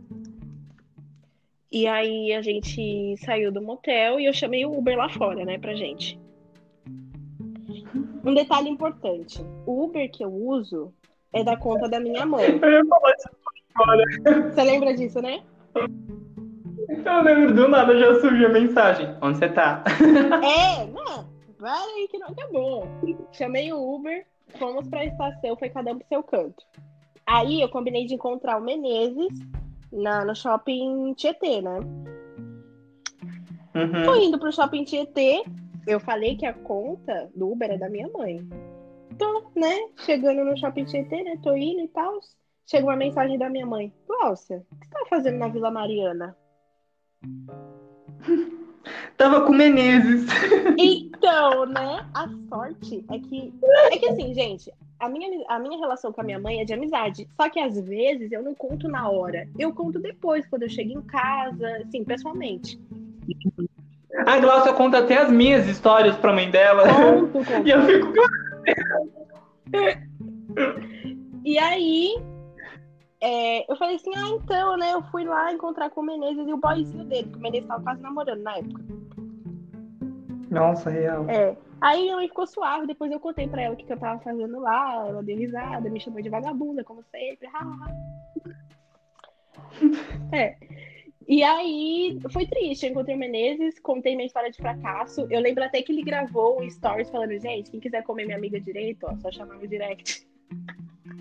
E 1.71 1.87
aí 1.87 2.33
a 2.33 2.41
gente 2.41 3.15
saiu 3.17 3.51
do 3.51 3.61
motel 3.61 4.19
e 4.19 4.25
eu 4.25 4.33
chamei 4.33 4.65
o 4.65 4.77
Uber 4.77 4.97
lá 4.97 5.07
fora, 5.07 5.45
né, 5.45 5.57
pra 5.57 5.73
gente. 5.73 6.19
Um 8.25 8.33
detalhe 8.33 8.69
importante: 8.69 9.41
o 9.65 9.85
Uber 9.85 10.11
que 10.11 10.23
eu 10.23 10.33
uso 10.33 10.93
é 11.31 11.43
da 11.43 11.55
conta 11.55 11.87
da 11.87 11.99
minha 11.99 12.25
mãe. 12.25 12.59
Eu 12.61 12.69
ia 12.69 12.85
falar 12.85 13.15
isso 13.15 13.29
agora. 13.73 14.03
Você 14.51 14.63
lembra 14.63 14.93
disso, 14.93 15.21
né? 15.21 15.41
Eu 16.89 17.21
lembro 17.23 17.55
do 17.55 17.67
nada, 17.69 17.97
já 17.97 18.19
surgiu 18.19 18.47
a 18.47 18.51
mensagem. 18.51 19.15
Onde 19.21 19.37
você 19.37 19.47
tá? 19.47 19.83
É, 20.43 20.85
não, 20.87 21.25
vai 21.57 21.81
aí 21.81 22.07
que 22.09 22.17
não 22.17 22.27
acabou. 22.27 22.85
Chamei 23.31 23.71
o 23.71 23.95
Uber, 23.95 24.25
fomos 24.59 24.87
pra 24.89 25.05
estação, 25.05 25.55
foi 25.55 25.69
cada 25.69 25.93
um 25.93 25.99
pro 25.99 26.07
seu 26.07 26.21
canto. 26.21 26.65
Aí 27.25 27.61
eu 27.61 27.69
combinei 27.69 28.05
de 28.05 28.15
encontrar 28.15 28.57
o 28.57 28.61
Menezes 28.61 29.31
na, 29.91 30.25
no 30.25 30.35
shopping 30.35 31.13
Tietê, 31.13 31.61
né? 31.61 31.79
Uhum. 33.75 34.03
Tô 34.05 34.15
indo 34.15 34.39
pro 34.39 34.51
shopping 34.51 34.83
Tietê. 34.83 35.43
Eu 35.87 35.99
falei 35.99 36.35
que 36.35 36.45
a 36.45 36.53
conta 36.53 37.29
do 37.35 37.51
Uber 37.51 37.71
é 37.71 37.77
da 37.77 37.89
minha 37.89 38.07
mãe. 38.09 38.47
Tô, 39.17 39.51
né? 39.55 39.75
Chegando 39.97 40.43
no 40.43 40.57
shopping 40.57 40.85
Tietê, 40.85 41.23
né? 41.23 41.37
Tô 41.41 41.55
indo 41.55 41.81
e 41.81 41.87
tal. 41.87 42.19
Chega 42.65 42.85
uma 42.85 42.95
mensagem 42.95 43.37
da 43.37 43.49
minha 43.49 43.65
mãe. 43.65 43.93
Glaucia, 44.07 44.63
o 44.71 44.75
que 44.75 44.85
você 44.85 44.91
tá 44.91 45.05
fazendo 45.09 45.37
na 45.37 45.47
Vila 45.47 45.71
Mariana? 45.71 46.37
Tava 49.17 49.41
com 49.41 49.53
Menezes. 49.53 50.25
Então, 50.77 51.67
né? 51.67 52.03
A 52.15 52.27
sorte 52.49 53.05
é 53.11 53.19
que. 53.19 53.53
É 53.91 53.97
que 53.97 54.09
assim, 54.09 54.33
gente, 54.33 54.73
a 54.99 55.07
minha, 55.07 55.45
a 55.49 55.59
minha 55.59 55.77
relação 55.77 56.11
com 56.11 56.21
a 56.21 56.23
minha 56.23 56.39
mãe 56.39 56.61
é 56.61 56.65
de 56.65 56.73
amizade. 56.73 57.27
Só 57.39 57.47
que 57.47 57.59
às 57.59 57.79
vezes 57.79 58.31
eu 58.31 58.41
não 58.41 58.55
conto 58.55 58.87
na 58.87 59.07
hora. 59.07 59.47
Eu 59.57 59.71
conto 59.71 59.99
depois, 59.99 60.47
quando 60.47 60.63
eu 60.63 60.69
chego 60.69 60.91
em 60.91 61.01
casa, 61.01 61.83
assim, 61.85 62.03
pessoalmente. 62.03 62.79
A 64.25 64.39
Glaucia 64.39 64.73
conta 64.73 64.97
até 64.97 65.17
as 65.17 65.31
minhas 65.31 65.67
histórias 65.67 66.15
pra 66.17 66.33
mãe 66.33 66.49
dela. 66.49 66.83
Conto, 66.87 67.33
conto. 67.33 67.51
E 67.65 67.69
eu 67.69 67.81
fico. 67.83 68.13
E 71.43 71.57
aí, 71.57 72.15
é, 73.21 73.71
eu 73.71 73.77
falei 73.77 73.97
assim, 73.97 74.09
ah, 74.15 74.29
então, 74.29 74.75
né? 74.77 74.93
Eu 74.93 75.03
fui 75.03 75.23
lá 75.23 75.53
encontrar 75.53 75.91
com 75.91 76.01
o 76.01 76.03
Menezes 76.03 76.47
e 76.47 76.53
o 76.53 76.57
boyzinho 76.57 77.05
dele, 77.05 77.29
que 77.29 77.37
o 77.37 77.41
Menezes 77.41 77.67
tava 77.67 77.83
quase 77.83 78.01
namorando 78.01 78.41
na 78.41 78.57
época. 78.57 78.81
Nossa, 80.49 80.89
real. 80.89 81.29
É. 81.29 81.55
Aí 81.79 82.01
minha 82.01 82.15
mãe 82.15 82.27
ficou 82.27 82.47
suave, 82.47 82.87
depois 82.87 83.11
eu 83.11 83.19
contei 83.19 83.47
pra 83.47 83.61
ela 83.61 83.73
o 83.73 83.77
que, 83.77 83.85
que 83.85 83.93
eu 83.93 83.99
tava 83.99 84.19
fazendo 84.21 84.59
lá, 84.59 85.07
ela 85.07 85.23
deu 85.23 85.37
risada, 85.37 85.89
me 85.89 85.99
chamou 85.99 86.21
de 86.21 86.29
vagabunda, 86.29 86.83
como 86.83 87.03
sempre. 87.03 87.47
é. 90.33 90.57
E 91.27 91.43
aí 91.43 92.19
foi 92.31 92.47
triste, 92.47 92.85
eu 92.85 92.91
encontrei 92.91 93.15
o 93.15 93.19
Menezes, 93.19 93.79
contei 93.79 94.15
minha 94.15 94.25
história 94.25 94.51
de 94.51 94.57
fracasso. 94.57 95.27
Eu 95.29 95.39
lembro 95.39 95.63
até 95.63 95.81
que 95.81 95.91
ele 95.91 96.03
gravou 96.03 96.59
um 96.59 96.69
stories 96.69 97.09
falando, 97.09 97.39
gente, 97.39 97.71
quem 97.71 97.79
quiser 97.79 98.03
comer 98.03 98.25
minha 98.25 98.37
amiga 98.37 98.59
direito, 98.59 99.05
ó, 99.05 99.15
só 99.17 99.31
chamar 99.31 99.55
no 99.55 99.67
direct. 99.67 100.27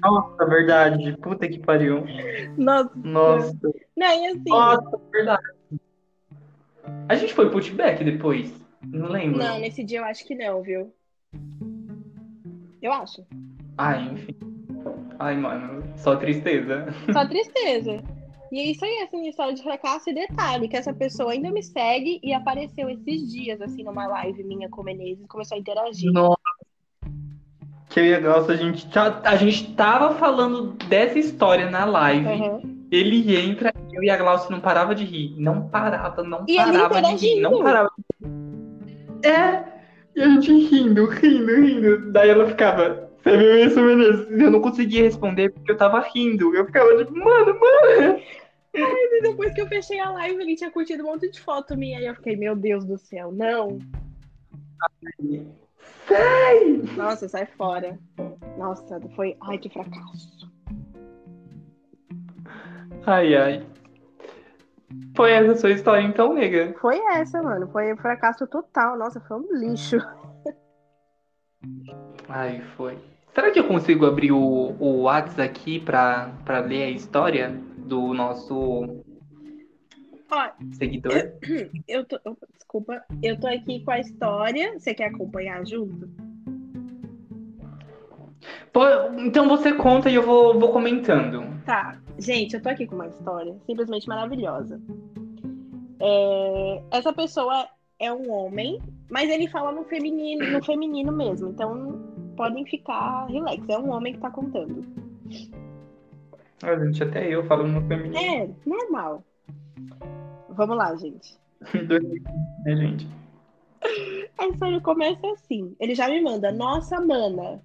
Nossa, 0.02 0.46
verdade. 0.46 1.16
Puta 1.18 1.48
que 1.48 1.58
pariu. 1.58 2.04
Nossa. 2.56 2.90
Nossa. 2.94 3.72
Não, 3.96 4.24
e 4.24 4.26
assim. 4.28 4.48
Nossa, 4.48 5.00
verdade. 5.12 5.42
A 7.08 7.14
gente 7.14 7.34
foi 7.34 7.48
pro 7.48 7.58
Outback 7.58 8.02
depois? 8.04 8.52
Não 8.82 9.08
lembro. 9.08 9.38
Não, 9.38 9.58
nesse 9.58 9.84
dia 9.84 9.98
eu 9.98 10.04
acho 10.04 10.26
que 10.26 10.34
não, 10.34 10.62
viu? 10.62 10.92
Eu 12.80 12.92
acho. 12.92 13.26
Ai, 13.76 14.08
enfim. 14.12 14.36
Ai, 15.18 15.36
mano, 15.36 15.82
só 15.96 16.16
tristeza. 16.16 16.86
Só 17.12 17.26
tristeza. 17.26 18.02
E 18.50 18.58
é 18.58 18.64
isso 18.64 18.84
aí, 18.84 19.02
assim, 19.02 19.28
história 19.28 19.54
de 19.54 19.62
fracasso 19.62 20.10
e 20.10 20.14
detalhe, 20.14 20.66
que 20.66 20.76
essa 20.76 20.92
pessoa 20.92 21.32
ainda 21.32 21.52
me 21.52 21.62
segue 21.62 22.18
e 22.22 22.32
apareceu 22.32 22.90
esses 22.90 23.30
dias, 23.30 23.60
assim, 23.60 23.84
numa 23.84 24.08
live 24.08 24.42
minha 24.42 24.68
com 24.68 24.80
o 24.80 24.84
Menezes, 24.84 25.24
começou 25.28 25.56
a 25.56 25.60
interagir. 25.60 26.10
Nossa. 26.10 26.36
Que 27.90 27.98
eu 28.00 28.04
e 28.06 28.14
a 28.14 28.20
Glaucia, 28.20 28.54
a 28.54 28.56
gente, 28.56 28.88
tá- 28.88 29.20
a 29.24 29.36
gente 29.36 29.74
tava 29.74 30.14
falando 30.14 30.72
dessa 30.88 31.18
história 31.18 31.68
na 31.68 31.84
live. 31.84 32.24
Uhum. 32.26 32.86
Ele 32.90 33.36
entra, 33.36 33.74
eu 33.92 34.02
e 34.02 34.08
a 34.08 34.16
Glaucia 34.16 34.48
não 34.48 34.60
parava 34.60 34.94
de 34.94 35.04
rir. 35.04 35.34
Não 35.36 35.68
parava, 35.68 36.22
não 36.22 36.44
E 36.48 36.56
parava 36.56 37.02
de 37.02 37.16
rir. 37.16 37.40
Não 37.40 37.62
parava 37.62 37.90
de 37.98 38.26
rir. 38.26 39.28
É, 39.28 39.64
e 40.14 40.22
a 40.22 40.28
gente 40.28 40.52
rindo, 40.52 41.04
rindo, 41.06 41.54
rindo. 41.56 42.12
Daí 42.12 42.30
ela 42.30 42.46
ficava, 42.46 43.10
você 43.22 43.36
viu 43.36 43.66
isso, 43.66 43.80
Menezes? 43.80 44.26
Eu 44.30 44.50
não 44.52 44.60
conseguia 44.60 45.02
responder 45.02 45.50
porque 45.50 45.72
eu 45.72 45.76
tava 45.76 46.00
rindo. 46.00 46.54
Eu 46.54 46.66
ficava 46.66 46.96
tipo, 46.96 47.12
mano, 47.12 47.58
mano. 47.58 48.20
Depois 49.22 49.52
que 49.52 49.60
eu 49.60 49.66
fechei 49.66 49.98
a 49.98 50.10
live, 50.10 50.40
ele 50.40 50.54
tinha 50.54 50.70
curtido 50.70 51.02
um 51.02 51.06
monte 51.06 51.28
de 51.28 51.40
foto 51.40 51.76
minha, 51.76 52.00
e 52.00 52.06
eu 52.06 52.14
fiquei, 52.14 52.36
meu 52.36 52.54
Deus 52.54 52.84
do 52.84 52.96
céu, 52.96 53.32
não. 53.32 53.78
Sai! 56.10 56.82
Nossa, 56.96 57.28
sai 57.28 57.46
fora. 57.56 57.96
Nossa, 58.58 59.00
foi, 59.14 59.36
ai, 59.42 59.58
que 59.58 59.70
fracasso. 59.70 60.50
Ai, 63.06 63.36
ai. 63.36 63.66
Foi 65.16 65.30
essa 65.30 65.52
a 65.52 65.56
sua 65.56 65.70
história 65.70 66.02
então, 66.02 66.34
nega? 66.34 66.74
Foi 66.80 66.98
essa, 67.12 67.40
mano, 67.40 67.68
foi 67.68 67.92
um 67.92 67.96
fracasso 67.96 68.46
total, 68.48 68.98
nossa, 68.98 69.20
foi 69.20 69.36
um 69.36 69.46
lixo. 69.52 69.98
Ai, 72.28 72.60
foi. 72.76 72.98
Será 73.32 73.52
que 73.52 73.60
eu 73.60 73.68
consigo 73.68 74.04
abrir 74.04 74.32
o, 74.32 74.74
o 74.80 75.02
WhatsApp 75.02 75.42
aqui 75.42 75.78
pra, 75.78 76.32
pra 76.44 76.58
ler 76.58 76.82
a 76.82 76.90
história 76.90 77.56
do 77.76 78.12
nosso 78.12 79.04
Ó, 80.30 80.50
seguidor? 80.72 81.32
eu 81.88 82.04
tô, 82.06 82.18
desculpa, 82.54 83.02
eu 83.22 83.38
tô 83.38 83.48
aqui 83.48 83.84
com 83.84 83.90
a 83.90 83.98
história, 83.98 84.78
você 84.78 84.94
quer 84.94 85.06
acompanhar 85.06 85.66
junto? 85.66 86.08
Pô, 88.72 88.82
então 89.18 89.48
você 89.48 89.72
conta 89.72 90.08
e 90.08 90.14
eu 90.14 90.22
vou, 90.22 90.58
vou 90.58 90.72
comentando. 90.72 91.42
Tá, 91.64 92.00
gente, 92.18 92.54
eu 92.54 92.62
tô 92.62 92.68
aqui 92.68 92.86
com 92.86 92.94
uma 92.94 93.08
história 93.08 93.56
simplesmente 93.66 94.08
maravilhosa. 94.08 94.80
É, 95.98 96.82
essa 96.92 97.12
pessoa 97.12 97.68
é 97.98 98.12
um 98.12 98.30
homem, 98.30 98.80
mas 99.10 99.28
ele 99.28 99.48
fala 99.48 99.72
no 99.72 99.84
feminino, 99.84 100.50
no 100.52 100.64
feminino 100.64 101.12
mesmo, 101.12 101.50
então 101.50 102.00
podem 102.36 102.64
ficar 102.64 103.26
relax, 103.26 103.68
é 103.68 103.78
um 103.78 103.90
homem 103.90 104.14
que 104.14 104.20
tá 104.20 104.30
contando. 104.30 104.86
Ah, 106.62 106.76
gente, 106.78 107.02
até 107.02 107.28
eu 107.28 107.44
falo 107.44 107.66
no 107.66 107.86
feminino. 107.86 108.16
É, 108.16 108.48
normal. 108.64 109.24
Vamos 110.60 110.76
lá, 110.76 110.94
gente. 110.94 111.38
né, 112.64 112.76
gente? 112.76 113.08
A 114.36 114.46
história 114.46 114.78
começa 114.82 115.26
assim. 115.32 115.74
Ele 115.80 115.94
já 115.94 116.06
me 116.06 116.20
manda, 116.20 116.52
nossa, 116.52 117.00
mana. 117.00 117.62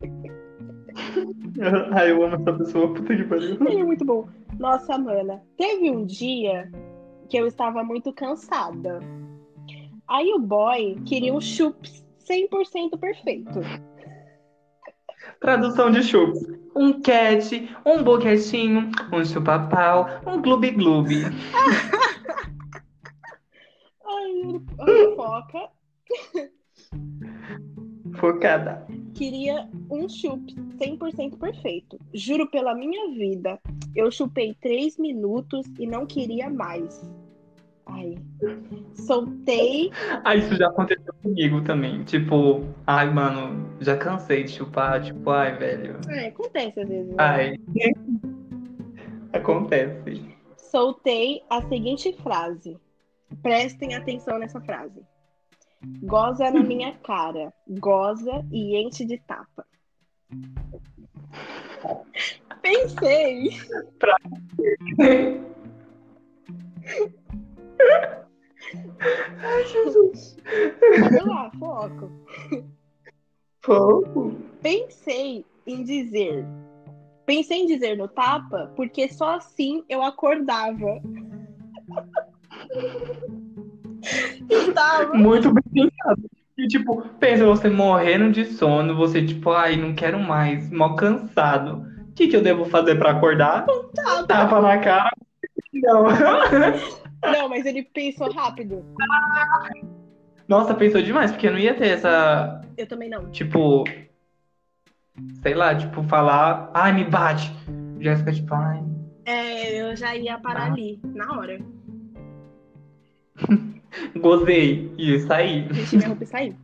Ai, 1.92 2.10
eu 2.10 2.24
amo 2.24 2.34
essa 2.34 2.52
pessoa, 2.52 2.92
puta 2.92 3.14
que 3.14 3.22
pariu. 3.22 3.64
Ele 3.64 3.80
é 3.80 3.84
muito 3.84 4.04
bom. 4.04 4.26
Nossa, 4.58 4.98
mana. 4.98 5.40
Teve 5.56 5.88
um 5.88 6.04
dia 6.04 6.68
que 7.28 7.36
eu 7.36 7.46
estava 7.46 7.84
muito 7.84 8.12
cansada. 8.12 8.98
Aí 10.08 10.32
o 10.32 10.40
boy 10.40 11.00
queria 11.06 11.32
um 11.32 11.40
chups 11.40 12.04
100% 12.28 12.98
perfeito. 12.98 13.60
Tradução 15.42 15.90
de 15.90 16.02
chups. 16.04 16.40
Um 16.74 17.02
cat, 17.02 17.68
um 17.84 18.02
boquetinho, 18.02 18.90
um 19.12 19.24
chupa-pau, 19.24 20.06
um 20.26 20.40
gloob-gloob. 20.40 21.10
Ai, 24.06 24.60
foca 25.16 25.68
Focada. 28.14 28.86
queria 29.14 29.68
um 29.90 30.08
chup 30.08 30.54
100% 30.78 31.36
perfeito. 31.38 31.98
Juro 32.14 32.48
pela 32.48 32.74
minha 32.74 33.12
vida, 33.12 33.60
eu 33.94 34.10
chupei 34.10 34.54
três 34.54 34.96
minutos 34.96 35.66
e 35.78 35.86
não 35.86 36.06
queria 36.06 36.48
mais. 36.48 37.02
Ai, 37.86 38.16
soltei. 38.94 39.90
Ah, 40.24 40.36
isso 40.36 40.54
já 40.56 40.68
aconteceu 40.68 41.12
comigo 41.22 41.60
também. 41.62 42.04
Tipo, 42.04 42.64
ai, 42.86 43.10
mano, 43.10 43.68
já 43.80 43.96
cansei 43.96 44.44
de 44.44 44.52
chupar. 44.52 45.02
Tipo, 45.02 45.30
ai, 45.30 45.56
velho. 45.56 45.96
É, 46.08 46.28
acontece 46.28 46.80
às 46.80 46.88
vezes. 46.88 47.08
né? 47.08 47.16
Ai. 47.18 47.56
Acontece. 49.32 50.30
Soltei 50.56 51.42
a 51.48 51.62
seguinte 51.62 52.12
frase. 52.22 52.76
Prestem 53.42 53.94
atenção 53.94 54.38
nessa 54.38 54.60
frase. 54.60 55.00
Goza 56.02 56.50
na 56.50 56.62
minha 56.62 56.92
cara, 56.98 57.50
goza 57.66 58.44
e 58.52 58.76
enche 58.76 59.06
de 59.06 59.16
tapa. 59.18 59.64
Pensei. 62.62 63.50
Ai, 69.42 69.66
Jesus. 69.66 70.36
Vamos 71.10 71.26
lá, 71.26 71.50
foco. 71.58 72.10
Fogo. 73.60 74.36
Pensei 74.60 75.44
em 75.66 75.82
dizer. 75.82 76.44
Pensei 77.26 77.62
em 77.62 77.66
dizer 77.66 77.96
no 77.96 78.08
tapa, 78.08 78.72
porque 78.76 79.08
só 79.08 79.36
assim 79.36 79.84
eu 79.88 80.02
acordava. 80.02 81.00
Estava. 84.50 85.14
Muito 85.14 85.52
bem 85.52 85.88
pensado. 85.88 86.22
E, 86.58 86.66
tipo, 86.66 87.02
pensa 87.18 87.44
você 87.44 87.70
morrendo 87.70 88.30
de 88.30 88.44
sono, 88.44 88.94
você, 88.94 89.24
tipo, 89.24 89.50
ai, 89.50 89.76
não 89.76 89.94
quero 89.94 90.18
mais, 90.18 90.70
mal 90.70 90.94
cansado. 90.96 91.86
O 92.08 92.14
que, 92.14 92.28
que 92.28 92.36
eu 92.36 92.42
devo 92.42 92.66
fazer 92.66 92.96
pra 92.96 93.12
acordar? 93.12 93.64
Tapa. 93.94 94.26
Tapa 94.26 94.60
na 94.60 94.78
cara. 94.78 95.10
Não. 95.72 96.04
Não, 97.24 97.48
mas 97.48 97.64
ele 97.66 97.82
pensou 97.82 98.30
rápido. 98.32 98.84
Nossa, 100.48 100.74
pensou 100.74 101.00
demais, 101.02 101.30
porque 101.30 101.48
não 101.50 101.58
ia 101.58 101.74
ter 101.74 101.88
essa, 101.88 102.60
Eu 102.76 102.86
também 102.86 103.08
não. 103.08 103.30
tipo, 103.30 103.84
sei 105.42 105.54
lá, 105.54 105.74
tipo, 105.74 106.02
falar, 106.04 106.70
ai, 106.74 106.92
me 106.92 107.04
bate. 107.04 107.50
Jéssica, 108.00 108.32
tipo, 108.32 108.52
ai. 108.54 108.82
É, 109.24 109.80
eu 109.80 109.94
já 109.96 110.16
ia 110.16 110.36
parar 110.38 110.64
Ah. 110.68 110.72
ali, 110.72 111.00
na 111.04 111.38
hora. 111.38 111.58
Gozei 114.20 114.92
e 114.98 115.20
saí. 115.20 115.62
Vesti 115.68 115.96
minha 115.96 116.08
roupa 116.08 116.24
e 116.24 116.26
saí. 116.26 116.56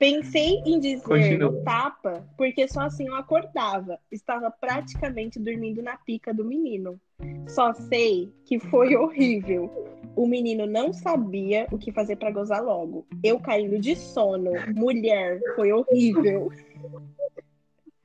Pensei 0.00 0.62
em 0.64 0.80
dizer 0.80 1.02
Continua. 1.02 1.52
no 1.52 1.62
tapa, 1.62 2.26
porque 2.34 2.66
só 2.66 2.80
assim 2.80 3.08
eu 3.08 3.14
acordava. 3.14 3.98
Estava 4.10 4.50
praticamente 4.50 5.38
dormindo 5.38 5.82
na 5.82 5.98
pica 5.98 6.32
do 6.32 6.42
menino. 6.42 6.98
Só 7.46 7.74
sei 7.74 8.32
que 8.46 8.58
foi 8.58 8.96
horrível. 8.96 9.70
O 10.16 10.26
menino 10.26 10.66
não 10.66 10.90
sabia 10.90 11.66
o 11.70 11.76
que 11.76 11.92
fazer 11.92 12.16
pra 12.16 12.30
gozar 12.30 12.64
logo. 12.64 13.06
Eu 13.22 13.38
caindo 13.38 13.78
de 13.78 13.94
sono. 13.94 14.52
Mulher, 14.74 15.38
foi 15.54 15.70
horrível. 15.70 16.50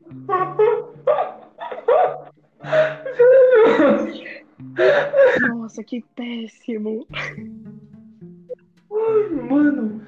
Nossa, 5.47 5.81
que 5.81 6.03
péssimo. 6.13 7.07
Mano. 9.49 10.01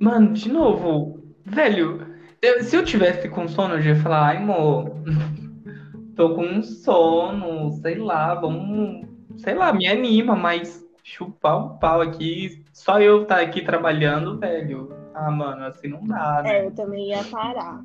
Mano, 0.00 0.32
de 0.32 0.48
novo. 0.50 1.22
Velho, 1.44 2.06
eu- 2.42 2.62
se 2.62 2.76
eu 2.76 2.84
tivesse 2.84 3.28
com 3.28 3.48
sono, 3.48 3.74
eu 3.74 3.80
ia 3.82 3.96
falar, 3.96 4.28
ai, 4.28 4.36
amor, 4.36 4.92
tô 6.14 6.34
com 6.34 6.44
um 6.44 6.62
sono, 6.62 7.72
sei 7.82 7.96
lá, 7.96 8.34
vamos, 8.34 9.06
sei 9.38 9.54
lá, 9.54 9.72
me 9.72 9.86
anima, 9.86 10.36
mas 10.36 10.84
chupar 11.02 11.58
um 11.58 11.78
pau 11.78 12.00
aqui, 12.00 12.62
só 12.72 13.00
eu 13.00 13.22
estar 13.22 13.40
aqui 13.40 13.62
trabalhando, 13.62 14.38
velho. 14.38 14.92
Ah, 15.14 15.30
mano, 15.30 15.64
assim 15.64 15.88
não 15.88 16.04
dá, 16.06 16.42
né? 16.42 16.58
É, 16.58 16.66
eu 16.66 16.70
também 16.70 17.08
ia 17.08 17.24
parar. 17.24 17.82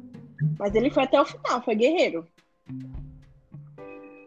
Mas 0.60 0.76
ele 0.76 0.92
foi 0.92 1.04
até 1.04 1.20
o 1.20 1.26
final, 1.26 1.62
foi 1.64 1.74
guerreiro. 1.76 2.28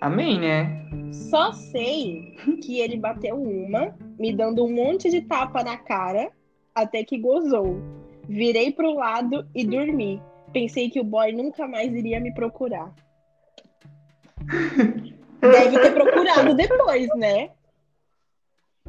Amém, 0.00 0.40
né? 0.40 0.82
Só 1.12 1.52
sei 1.52 2.34
que 2.62 2.80
ele 2.80 2.96
bateu 2.98 3.36
uma, 3.40 3.94
me 4.18 4.34
dando 4.34 4.64
um 4.64 4.72
monte 4.72 5.10
de 5.10 5.20
tapa 5.22 5.62
na 5.62 5.76
cara, 5.76 6.30
até 6.76 7.02
que 7.02 7.18
gozou. 7.18 7.80
Virei 8.28 8.70
pro 8.70 8.94
lado 8.94 9.46
e 9.54 9.66
dormi. 9.66 10.22
Pensei 10.52 10.90
que 10.90 11.00
o 11.00 11.04
boy 11.04 11.32
nunca 11.32 11.66
mais 11.66 11.92
iria 11.92 12.20
me 12.20 12.32
procurar. 12.32 12.92
Deve 15.40 15.78
ter 15.78 15.94
procurado 15.94 16.54
depois, 16.54 17.08
né? 17.16 17.50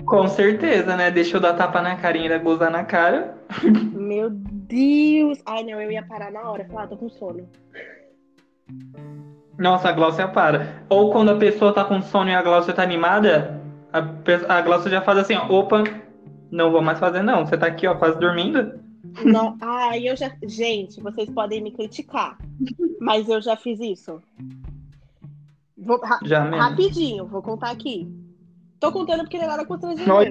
Com 0.06 0.28
certeza, 0.28 0.96
né? 0.96 1.10
Deixa 1.10 1.38
eu 1.38 1.42
dar 1.42 1.54
tapa 1.54 1.82
na 1.82 1.96
carinha 1.96 2.36
e 2.36 2.40
gozar 2.40 2.70
na 2.70 2.84
cara. 2.84 3.38
Meu 3.94 4.30
Deus! 4.30 5.42
Ai, 5.46 5.64
não, 5.64 5.82
eu 5.82 5.92
ia 5.92 6.04
parar 6.04 6.32
na 6.32 6.50
hora. 6.50 6.66
Falar, 6.66 6.84
ah, 6.84 6.88
tô 6.88 6.98
com 6.98 7.10
sono. 7.10 7.50
Nossa, 9.58 9.90
a 9.90 9.92
Glaucia 9.92 10.28
para. 10.28 10.84
Ou 10.90 11.12
quando 11.12 11.32
a 11.32 11.38
pessoa 11.38 11.74
tá 11.74 11.84
com 11.84 12.02
sono 12.02 12.30
e 12.30 12.36
a 12.36 12.44
Glaucia 12.44 12.74
tá 12.74 12.84
animada, 12.84 13.60
a, 13.92 14.58
a 14.58 14.62
Glaucia 14.62 14.92
já 14.92 15.02
faz 15.02 15.18
assim, 15.18 15.36
ó, 15.36 15.48
opa, 15.48 15.84
não 16.52 16.72
vou 16.72 16.82
mais 16.82 17.00
fazer 17.00 17.22
não. 17.24 17.46
Você 17.46 17.58
tá 17.58 17.68
aqui, 17.68 17.88
ó, 17.88 17.96
quase 17.96 18.20
dormindo. 18.20 18.80
Não, 19.24 19.58
ai, 19.62 20.08
eu 20.10 20.16
já. 20.16 20.32
Gente, 20.44 21.02
vocês 21.02 21.30
podem 21.30 21.62
me 21.62 21.72
criticar, 21.72 22.38
mas 23.00 23.28
eu 23.30 23.42
já 23.42 23.56
fiz 23.56 23.80
isso. 23.80 24.22
Vou, 25.78 26.00
ra- 26.02 26.20
Já 26.24 26.44
mesmo. 26.44 26.58
rapidinho, 26.58 27.26
vou 27.26 27.42
contar 27.42 27.72
aqui. 27.72 28.12
Tô 28.80 28.92
contando 28.92 29.20
porque 29.22 29.38
ele 29.38 29.46
era 29.46 29.66
constrangedor. 29.66 30.26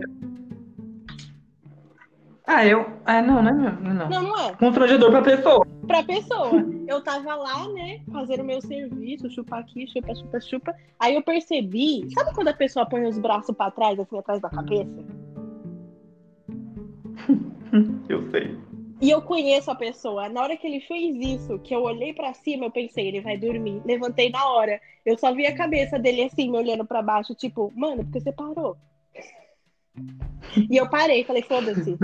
Ah, 2.46 2.64
eu. 2.64 2.87
Ah, 3.05 3.20
não, 3.20 3.42
não 3.42 3.50
é 3.50 3.52
mesmo. 3.55 3.81
Não. 3.94 4.09
Não, 4.09 4.22
não 4.22 4.38
é. 4.38 4.52
Constrangedor 4.55 5.11
pra 5.11 5.22
pessoa. 5.22 5.66
Pra 5.87 6.02
pessoa. 6.05 6.50
Eu 6.87 7.02
tava 7.02 7.35
lá, 7.35 7.66
né, 7.72 8.00
fazendo 8.12 8.40
o 8.42 8.44
meu 8.44 8.61
serviço, 8.61 9.29
chupa 9.31 9.57
aqui, 9.59 9.87
chupa, 9.88 10.14
chupa, 10.14 10.40
chupa. 10.40 10.74
Aí 11.00 11.16
eu 11.16 11.22
percebi. 11.22 12.09
Sabe 12.14 12.33
quando 12.35 12.48
a 12.48 12.55
pessoa 12.55 12.87
põe 12.87 13.05
os 13.05 13.18
braços 13.18 13.55
pra 13.57 13.70
trás, 13.72 13.98
assim, 13.98 14.16
atrás 14.16 14.40
da 14.40 14.48
cabeça? 14.48 15.05
Eu 18.09 18.31
sei. 18.31 18.57
E 19.01 19.11
eu 19.11 19.21
conheço 19.21 19.71
a 19.71 19.75
pessoa. 19.75 20.29
Na 20.29 20.43
hora 20.43 20.57
que 20.57 20.67
ele 20.67 20.81
fez 20.81 21.17
isso, 21.17 21.59
que 21.59 21.75
eu 21.75 21.83
olhei 21.83 22.15
pra 22.15 22.33
cima, 22.33 22.65
eu 22.65 22.71
pensei, 22.71 23.09
ele 23.09 23.21
vai 23.21 23.37
dormir. 23.37 23.83
Levantei 23.85 24.31
na 24.31 24.49
hora. 24.49 24.81
Eu 25.05 25.19
só 25.19 25.35
vi 25.35 25.47
a 25.47 25.55
cabeça 25.55 25.99
dele 25.99 26.23
assim, 26.23 26.51
me 26.51 26.57
olhando 26.57 26.85
pra 26.85 27.03
baixo, 27.03 27.35
tipo, 27.35 27.71
mano, 27.77 28.05
por 28.05 28.12
que 28.12 28.21
você 28.21 28.33
parou? 28.33 28.77
E 30.71 30.77
eu 30.77 30.89
parei, 30.89 31.25
falei, 31.25 31.43
foda-se. 31.43 31.97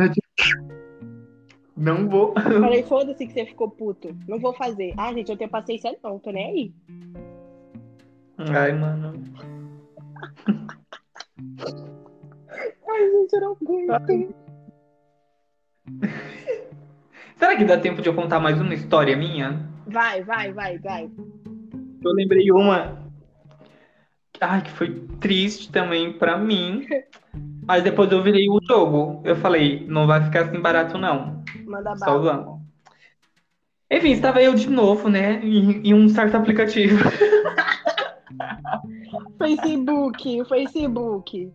Não 1.74 2.08
vou. 2.08 2.34
Falei, 2.34 2.82
foda-se 2.82 3.26
que 3.26 3.32
você 3.32 3.46
ficou 3.46 3.70
puto. 3.70 4.14
Não 4.28 4.38
vou 4.38 4.52
fazer. 4.52 4.92
Ah, 4.98 5.12
gente, 5.14 5.30
eu 5.30 5.36
tenho 5.36 5.50
paciência 5.50 5.96
não, 6.04 6.18
tô 6.18 6.30
nem 6.30 6.46
aí. 6.46 6.74
Ai, 8.36 8.72
mano. 8.72 9.14
Ai, 12.88 13.10
gente, 13.10 13.32
eu 13.32 13.40
não 13.40 13.56
aguento. 13.60 14.41
Será 17.38 17.56
que 17.56 17.64
dá 17.64 17.78
tempo 17.78 18.00
de 18.00 18.08
eu 18.08 18.14
contar 18.14 18.38
mais 18.40 18.60
uma 18.60 18.74
história 18.74 19.16
minha? 19.16 19.68
Vai, 19.86 20.22
vai, 20.22 20.52
vai, 20.52 20.78
vai. 20.78 21.10
Eu 22.04 22.12
lembrei 22.12 22.50
uma. 22.50 23.02
Ai, 24.40 24.62
que 24.62 24.70
foi 24.70 25.06
triste 25.20 25.70
também 25.70 26.12
pra 26.12 26.36
mim. 26.36 26.86
Mas 27.64 27.82
depois 27.82 28.10
eu 28.10 28.22
virei 28.22 28.48
o 28.48 28.60
jogo. 28.66 29.22
Eu 29.24 29.36
falei, 29.36 29.84
não 29.88 30.06
vai 30.06 30.22
ficar 30.24 30.42
assim 30.42 30.60
barato, 30.60 30.98
não. 30.98 31.42
Manda 31.64 31.96
Só 31.96 32.18
vamos. 32.18 32.60
Enfim, 33.90 34.12
estava 34.12 34.42
eu 34.42 34.54
de 34.54 34.68
novo, 34.68 35.08
né? 35.08 35.40
Em, 35.44 35.88
em 35.88 35.94
um 35.94 36.08
certo 36.08 36.36
aplicativo. 36.36 36.98
Facebook, 39.38 40.44
Facebook. 40.44 41.52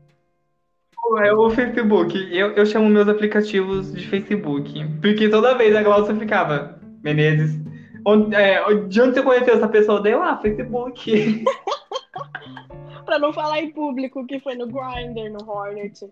É 1.16 1.34
o 1.34 1.50
Facebook. 1.50 2.16
Eu, 2.32 2.52
eu 2.52 2.66
chamo 2.66 2.90
meus 2.90 3.08
aplicativos 3.08 3.94
de 3.94 4.06
Facebook. 4.08 4.86
Porque 5.02 5.30
toda 5.30 5.58
vez 5.58 5.76
a 5.76 5.84
Glaucia 5.84 6.16
ficava, 6.16 6.80
Menezes, 7.04 7.60
onde, 8.06 8.36
é, 8.36 8.62
de 8.88 9.02
onde 9.02 9.14
você 9.14 9.24
conheceu 9.24 9.56
essa 9.56 9.68
pessoa? 9.68 10.02
Daí 10.02 10.12
eu, 10.12 10.22
ah, 10.22 10.38
Facebook. 10.38 11.46
Pra 13.06 13.18
não 13.18 13.32
falar 13.32 13.62
em 13.62 13.72
público 13.72 14.26
que 14.28 14.40
foi 14.40 14.56
no 14.56 14.68
Grindr, 14.68 15.32
no 15.32 15.50
Hornet. 15.50 16.06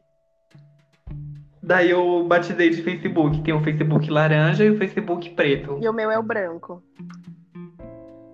Daí 1.62 1.90
eu 1.90 2.24
batizei 2.24 2.70
de 2.70 2.82
Facebook. 2.82 3.42
Tem 3.42 3.54
o 3.54 3.62
Facebook 3.62 4.10
laranja 4.10 4.64
e 4.64 4.70
o 4.70 4.78
Facebook 4.78 5.32
preto. 5.32 5.78
E 5.82 5.90
o 5.90 5.94
meu 5.94 6.10
é 6.10 6.18
o 6.18 6.24
branco. 6.24 6.82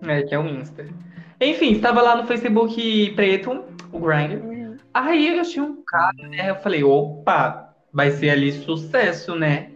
É, 0.06 0.22
que 0.22 0.36
é 0.36 0.40
o 0.40 0.46
Insta. 0.46 0.86
Enfim, 1.40 1.72
estava 1.72 2.02
lá 2.02 2.16
no 2.16 2.28
Facebook 2.28 3.14
preto, 3.16 3.64
o 3.92 4.00
Grindr. 4.00 4.61
Aí 4.94 5.38
eu 5.38 5.44
tinha 5.44 5.64
um 5.64 5.84
cara, 5.84 6.28
né? 6.30 6.50
Eu 6.50 6.56
falei, 6.58 6.84
opa, 6.84 7.74
vai 7.92 8.12
ser 8.12 8.30
ali 8.32 8.52
sucesso, 8.52 9.36
né? 9.36 9.72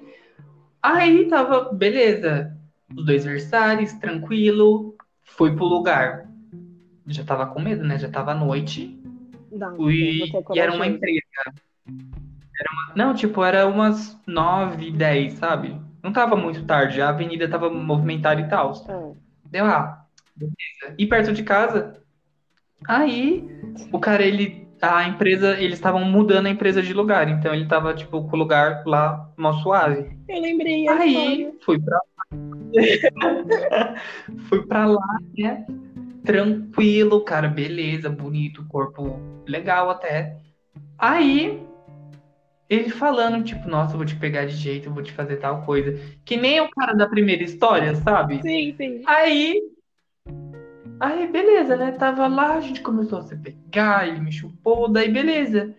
Aí 0.81 1.27
tava, 1.27 1.73
beleza. 1.73 2.55
Os 2.95 3.05
dois 3.05 3.25
versários, 3.25 3.93
tranquilo. 3.93 4.95
Fui 5.23 5.55
pro 5.55 5.65
lugar. 5.65 6.27
Já 7.07 7.23
tava 7.23 7.45
com 7.47 7.59
medo, 7.61 7.83
né? 7.83 7.97
Já 7.97 8.09
tava 8.09 8.31
à 8.31 8.35
noite. 8.35 8.99
Não, 9.51 9.75
Fui, 9.75 10.21
é 10.23 10.55
e 10.55 10.59
era 10.59 10.73
uma 10.73 10.85
empresa. 10.87 11.21
Era 12.59 12.69
uma- 12.71 12.95
não, 12.95 13.13
tipo, 13.13 13.43
era 13.43 13.67
umas 13.67 14.17
9, 14.25 14.91
10, 14.91 15.33
sabe? 15.33 15.79
Não 16.03 16.13
tava 16.13 16.35
muito 16.35 16.63
tarde, 16.65 17.01
a 17.01 17.09
avenida 17.09 17.49
tava 17.49 17.69
movimentada 17.69 18.39
e 18.41 18.47
tal. 18.47 18.73
Ah, 18.87 19.11
Deu 19.45 19.65
lá. 19.65 20.05
Beleza. 20.35 20.95
E 20.97 21.05
perto 21.07 21.33
de 21.33 21.43
casa. 21.43 22.01
Aí, 22.87 23.47
o 23.91 23.99
cara, 23.99 24.23
ele. 24.23 24.64
A 24.81 25.07
empresa, 25.07 25.59
eles 25.59 25.75
estavam 25.75 26.03
mudando 26.03 26.47
a 26.47 26.49
empresa 26.49 26.81
de 26.81 26.93
lugar. 26.93 27.29
Então 27.29 27.53
ele 27.53 27.65
tava, 27.65 27.93
tipo, 27.93 28.27
com 28.27 28.35
o 28.35 28.39
lugar 28.39 28.83
lá, 28.85 29.31
mó 29.37 29.53
suave. 29.53 30.09
eu 30.27 30.41
lembrei. 30.41 30.87
a 30.87 30.97
Aí, 30.97 31.51
fui 31.61 31.79
pra 31.79 31.99
Fui 34.49 34.65
pra 34.65 34.85
lá, 34.85 35.17
né? 35.37 35.65
Tranquilo, 36.23 37.21
cara, 37.21 37.47
beleza, 37.47 38.09
bonito, 38.09 38.65
corpo 38.67 39.19
legal 39.47 39.89
até. 39.89 40.37
Aí, 40.97 41.61
ele 42.69 42.89
falando, 42.89 43.43
tipo, 43.43 43.67
nossa, 43.69 43.95
vou 43.95 44.05
te 44.05 44.15
pegar 44.15 44.45
de 44.45 44.55
jeito, 44.55 44.91
vou 44.91 45.03
te 45.03 45.11
fazer 45.11 45.37
tal 45.37 45.61
coisa. 45.63 45.97
Que 46.25 46.35
nem 46.35 46.59
o 46.59 46.69
cara 46.69 46.93
da 46.93 47.07
primeira 47.07 47.43
história, 47.43 47.95
sabe? 47.95 48.41
Sim, 48.41 48.73
sim. 48.75 49.01
Aí. 49.05 49.61
Aí, 50.99 51.27
beleza, 51.27 51.75
né? 51.75 51.91
Tava 51.91 52.27
lá, 52.27 52.53
a 52.55 52.61
gente 52.61 52.81
começou 52.81 53.19
a 53.19 53.21
se 53.23 53.35
pegar, 53.35 54.07
ele 54.07 54.19
me 54.19 54.31
chupou, 54.31 54.87
daí 54.87 55.11
beleza. 55.11 55.75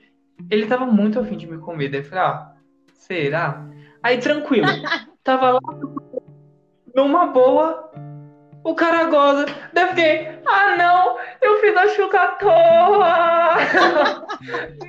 Ele 0.51 0.67
tava 0.67 0.87
muito 0.87 1.19
afim 1.19 1.37
de 1.37 1.47
me 1.47 1.59
comer, 1.59 1.89
daí 1.89 2.01
eu 2.01 2.05
falei, 2.05 2.25
ah, 2.25 2.53
será? 2.93 3.67
Aí, 4.03 4.19
tranquilo. 4.19 4.67
tava 5.25 5.53
lá, 5.53 5.61
numa 6.95 7.27
boa, 7.27 7.91
o 8.63 8.75
cara 8.75 9.05
goza. 9.05 9.47
Daí 9.73 9.85
eu 9.85 9.89
fiquei, 9.89 10.29
ah, 10.47 10.77
não, 10.77 11.19
eu 11.41 11.61
fiz 11.61 11.77
a 11.77 11.89
chuca 11.89 12.21
à 12.21 12.29
toa! 12.33 13.57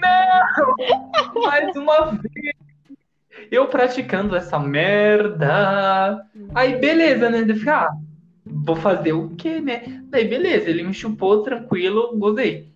não! 0.01 1.41
Mais 1.45 1.75
uma 1.75 2.11
vez! 2.11 2.55
Eu 3.49 3.67
praticando 3.67 4.35
essa 4.35 4.59
merda. 4.59 6.25
Aí, 6.53 6.75
beleza, 6.75 7.29
né? 7.29 7.45
Eu 7.47 7.55
fiquei, 7.55 7.71
ah, 7.71 7.89
vou 8.49 8.75
fazer 8.75 9.13
o 9.13 9.29
quê, 9.35 9.59
né? 9.59 9.81
Daí, 10.09 10.27
beleza, 10.27 10.69
ele 10.69 10.83
me 10.83 10.93
chupou, 10.93 11.43
tranquilo, 11.43 12.17
gozei. 12.17 12.71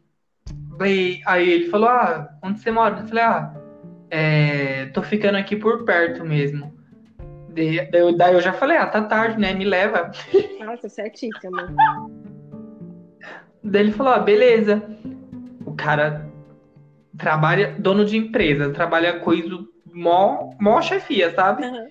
Daí, 0.77 1.21
aí 1.25 1.49
ele 1.49 1.69
falou, 1.69 1.89
ah, 1.89 2.29
onde 2.43 2.59
você 2.59 2.71
mora? 2.71 2.99
Eu 2.99 3.07
falei, 3.07 3.23
ah, 3.23 3.53
é, 4.09 4.85
tô 4.87 5.01
ficando 5.01 5.37
aqui 5.37 5.55
por 5.55 5.85
perto 5.85 6.23
mesmo. 6.25 6.73
Daí, 7.49 7.89
daí 7.91 8.33
eu- 8.33 8.41
já 8.41 8.53
falei, 8.53 8.77
ah, 8.77 8.87
tá 8.87 9.01
tarde, 9.03 9.39
né? 9.39 9.53
Me 9.53 9.65
leva. 9.65 10.11
Nossa, 10.59 10.89
certíssimo. 10.89 11.55
Daí 13.63 13.81
ele 13.83 13.91
falou, 13.91 14.13
ah, 14.13 14.19
beleza. 14.19 14.83
O 15.65 15.73
cara 15.75 16.29
trabalha, 17.17 17.75
dono 17.77 18.03
de 18.05 18.17
empresa, 18.17 18.71
trabalha 18.71 19.19
coisa 19.19 19.59
mó, 19.85 20.49
mó 20.59 20.81
chefia, 20.81 21.33
sabe? 21.35 21.63
Aham. 21.63 21.87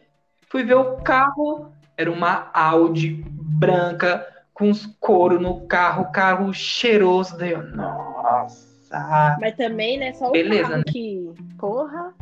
Fui 0.49 0.65
ver 0.65 0.75
o 0.75 0.97
carro, 0.97 1.71
era 2.01 2.11
uma 2.11 2.51
Audi 2.55 3.23
branca, 3.29 4.27
com 4.55 4.71
uns 4.71 4.87
couro 4.99 5.39
no 5.39 5.67
carro, 5.67 6.11
carro 6.13 6.53
cheiroso. 6.53 7.37
Daí 7.37 7.53
eu, 7.53 7.63
nossa. 7.63 9.37
Mas 9.41 9.55
também, 9.57 9.99
né? 9.99 10.13
Só 10.15 10.29
o 10.29 10.33
Beleza, 10.33 10.63
carro 10.63 10.77
né? 10.79 10.85
que. 10.87 11.31
Porra. 11.59 12.15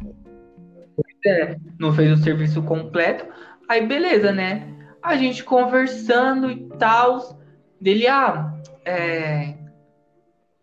É, 1.25 1.57
não 1.79 1.93
fez 1.93 2.19
o 2.19 2.23
serviço 2.23 2.63
completo. 2.63 3.25
Aí, 3.69 3.87
beleza, 3.87 4.33
né? 4.33 4.69
A 5.03 5.17
gente 5.17 5.45
conversando 5.45 6.51
e 6.51 6.69
tal. 6.79 7.39
Dele, 7.81 8.09
ah, 8.09 8.53
é. 8.85 9.55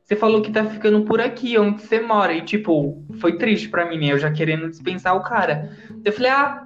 Você 0.04 0.16
falou 0.16 0.42
que 0.42 0.52
tá 0.52 0.64
ficando 0.66 1.04
por 1.04 1.20
aqui, 1.20 1.58
onde 1.58 1.82
você 1.82 2.00
mora. 2.00 2.34
E, 2.34 2.42
tipo, 2.42 3.04
foi 3.20 3.38
triste 3.38 3.70
pra 3.70 3.90
mim, 3.90 3.98
né? 3.98 4.12
Eu 4.12 4.20
já 4.20 4.32
querendo 4.32 4.70
dispensar 4.70 5.16
o 5.16 5.24
cara. 5.24 5.72
Eu 6.04 6.14
falei, 6.14 6.30
ah, 6.30 6.65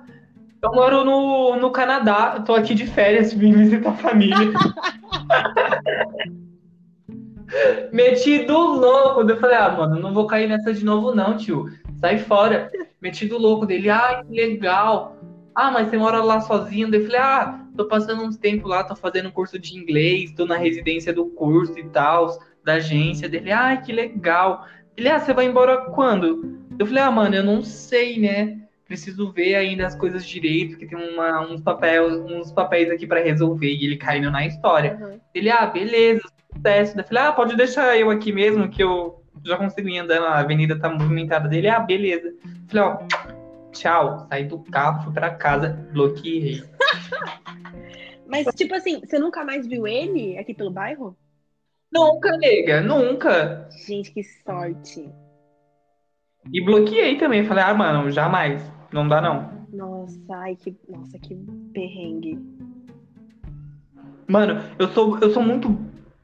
eu 0.62 0.72
moro 0.72 1.04
no, 1.04 1.56
no 1.56 1.72
Canadá, 1.72 2.36
eu 2.38 2.43
tô 2.43 2.54
aqui 2.54 2.76
de 2.76 2.86
férias, 2.86 3.34
vim 3.34 3.54
visitar 3.54 3.91
a 3.91 3.93
família. 3.93 4.36
Metido 7.91 8.54
louco. 8.54 9.22
Eu 9.22 9.38
falei, 9.38 9.58
ah, 9.58 9.72
mano, 9.72 10.00
não 10.00 10.13
vou 10.13 10.28
cair 10.28 10.48
nessa 10.48 10.74
de 10.74 10.84
novo, 10.84 11.13
não, 11.13 11.38
tio. 11.38 11.69
Sai 12.00 12.19
fora. 12.19 12.72
Metido 13.02 13.38
louco 13.38 13.65
dele, 13.65 13.89
ah, 13.89 14.24
que 14.26 14.34
legal. 14.34 15.17
Ah, 15.56 15.72
mas 15.72 15.89
você 15.89 15.98
mora 15.98 16.24
lá 16.24 16.41
sozinho? 16.41 16.93
Eu 16.93 17.04
falei, 17.04 17.19
ah, 17.19 17.65
tô 17.76 17.86
passando 17.86 18.24
uns 18.24 18.38
tempos 18.38 18.69
lá, 18.69 18.84
tô 18.84 18.95
fazendo 18.95 19.32
curso 19.32 19.58
de 19.58 19.78
inglês, 19.78 20.32
tô 20.34 20.45
na 20.45 20.58
residência 20.58 21.13
do 21.13 21.26
curso 21.26 21.78
e 21.80 21.84
tal, 21.86 22.38
da 22.63 22.74
agência 22.74 23.28
dele. 23.28 23.52
Ah, 23.52 23.76
que 23.78 23.91
legal. 23.91 24.65
Ele, 24.95 25.10
ah, 25.10 25.19
você 25.19 25.34
vai 25.34 25.45
embora 25.45 25.89
quando? 25.91 26.60
Eu 26.78 26.86
falei, 26.86 27.04
ah, 27.04 27.12
mano, 27.12 27.36
eu 27.36 27.43
não 27.43 27.63
sei, 27.63 28.19
né? 28.19 28.58
Preciso 28.89 29.32
ver 29.32 29.54
ainda 29.54 29.86
as 29.86 29.95
coisas 29.95 30.25
direito, 30.25 30.71
porque 30.71 30.88
tem 30.88 30.97
uma, 30.97 31.41
uns, 31.47 31.62
papéis, 31.62 32.12
uns 32.12 32.52
papéis 32.52 32.89
aqui 32.89 33.06
pra 33.06 33.21
resolver. 33.21 33.71
E 33.71 33.86
ele 33.86 33.97
caindo 33.97 34.32
na 34.32 34.47
história. 34.47 34.95
Aham. 34.95 35.19
Ele, 35.32 35.52
ah, 35.52 35.67
beleza, 35.67 36.23
sucesso. 36.56 36.99
Eu 36.99 37.04
falei, 37.04 37.23
ah, 37.23 37.32
pode 37.32 37.56
deixar 37.56 37.95
eu 37.99 38.10
aqui 38.10 38.32
mesmo, 38.32 38.67
que 38.67 38.82
eu 38.82 39.23
já 39.45 39.58
consigo 39.58 39.88
ir 39.88 39.99
andando, 39.99 40.25
a 40.25 40.39
avenida 40.39 40.80
tá 40.80 40.89
movimentada 40.89 41.47
dele. 41.47 41.67
Ah, 41.67 41.80
beleza. 41.80 42.30
Eu 42.30 42.67
falei, 42.67 42.84
ó, 42.84 42.97
tchau. 43.71 44.28
Saí 44.28 44.45
do 44.45 44.58
carro, 44.58 45.04
fui 45.04 45.13
pra 45.13 45.36
casa, 45.36 45.69
bloqueei. 45.93 46.63
Mas, 48.25 48.47
tipo 48.56 48.73
assim, 48.73 49.02
você 49.02 49.19
nunca 49.19 49.45
mais 49.45 49.67
viu 49.67 49.86
ele 49.86 50.36
aqui 50.39 50.56
pelo 50.56 50.71
bairro? 50.71 51.15
Nunca, 51.93 52.36
nega, 52.38 52.82
nunca. 52.82 53.69
Gente, 53.86 54.12
que 54.12 54.23
sorte. 54.23 55.08
E 56.52 56.65
bloqueei 56.65 57.19
também. 57.19 57.45
Falei, 57.45 57.63
ah, 57.63 57.73
mano, 57.75 58.10
jamais. 58.10 58.78
Não 58.91 59.08
dá, 59.08 59.21
não. 59.21 59.49
Nossa, 59.71 60.19
ai, 60.36 60.56
que. 60.56 60.75
Nossa, 60.88 61.17
que 61.19 61.36
perrengue. 61.73 62.39
Mano, 64.28 64.62
eu 64.78 64.88
sou, 64.89 65.17
eu 65.19 65.30
sou 65.32 65.43
muito. 65.43 65.75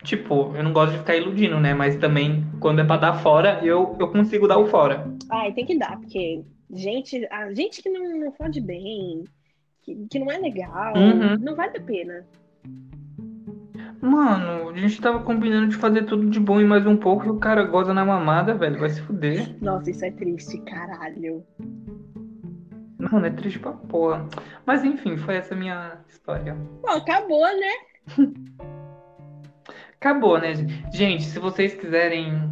Tipo, 0.04 0.56
eu 0.56 0.64
não 0.64 0.72
gosto 0.72 0.92
de 0.94 1.00
ficar 1.00 1.16
iludindo, 1.16 1.60
né? 1.60 1.74
Mas 1.74 1.96
também, 1.98 2.46
quando 2.60 2.80
é 2.80 2.84
pra 2.84 2.98
dar 2.98 3.14
fora, 3.16 3.60
eu, 3.64 3.96
eu 4.00 4.08
consigo 4.12 4.48
dar 4.48 4.60
o 4.60 4.68
fora. 4.68 5.12
Ai, 5.32 5.52
tem 5.54 5.66
que 5.66 5.78
dar, 5.80 5.98
porque 6.00 6.44
gente, 6.72 7.26
a 7.32 7.52
gente 7.54 7.82
que 7.82 7.90
não, 7.90 8.20
não 8.20 8.32
fode 8.34 8.62
bem, 8.62 9.24
que, 9.82 9.96
que 10.10 10.20
não 10.20 10.32
é 10.32 10.38
legal, 10.38 10.96
Uhum. 10.96 11.38
não 11.40 11.56
vale 11.56 11.78
a 11.78 11.82
pena. 11.82 12.24
Mano, 14.00 14.70
a 14.70 14.78
gente 14.78 15.02
tava 15.02 15.22
combinando 15.22 15.70
de 15.70 15.76
fazer 15.76 16.04
tudo 16.06 16.30
de 16.30 16.40
bom 16.40 16.62
e 16.62 16.66
mais 16.66 16.86
um 16.86 16.96
pouco 16.98 17.26
e 17.26 17.30
o 17.30 17.40
cara 17.40 17.64
goza 17.64 17.92
na 17.92 18.06
mamada, 18.06 18.54
velho. 18.54 18.80
Vai 18.80 18.90
se 18.90 19.02
fuder. 19.02 19.56
Nossa, 19.60 19.90
isso 19.90 20.06
é 20.06 20.12
triste, 20.12 20.60
caralho. 20.62 21.44
Mano, 23.12 23.26
é 23.26 23.30
triste 23.30 23.60
pra 23.60 23.72
porra. 23.72 24.26
Mas 24.66 24.84
enfim, 24.84 25.18
foi 25.18 25.36
essa 25.36 25.56
minha 25.56 25.98
história. 26.10 26.56
Bom, 26.82 26.90
acabou, 26.90 27.46
né? 27.46 28.28
Acabou, 30.00 30.40
né, 30.40 30.54
gente? 30.54 30.86
Gente, 30.94 31.24
se 31.24 31.40
vocês 31.40 31.74
quiserem, 31.76 32.50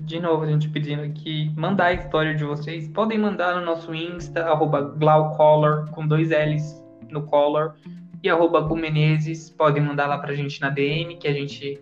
de 0.00 0.20
novo, 0.20 0.44
a 0.44 0.46
gente 0.46 0.68
pedindo 0.68 1.02
aqui, 1.02 1.52
mandar 1.56 1.86
a 1.86 1.92
história 1.94 2.34
de 2.34 2.44
vocês, 2.44 2.88
podem 2.88 3.18
mandar 3.18 3.54
no 3.56 3.64
nosso 3.64 3.94
Insta, 3.94 4.44
arroba 4.44 4.80
Glaucolor, 4.80 5.90
com 5.90 6.06
dois 6.06 6.30
L's 6.30 6.84
no 7.10 7.22
color, 7.22 7.74
e 8.22 8.28
arroba 8.28 8.60
Gumenezes. 8.60 9.50
Podem 9.50 9.82
mandar 9.82 10.06
lá 10.06 10.18
pra 10.18 10.34
gente 10.34 10.60
na 10.60 10.70
DM, 10.70 11.16
que 11.16 11.28
a 11.28 11.32
gente 11.32 11.80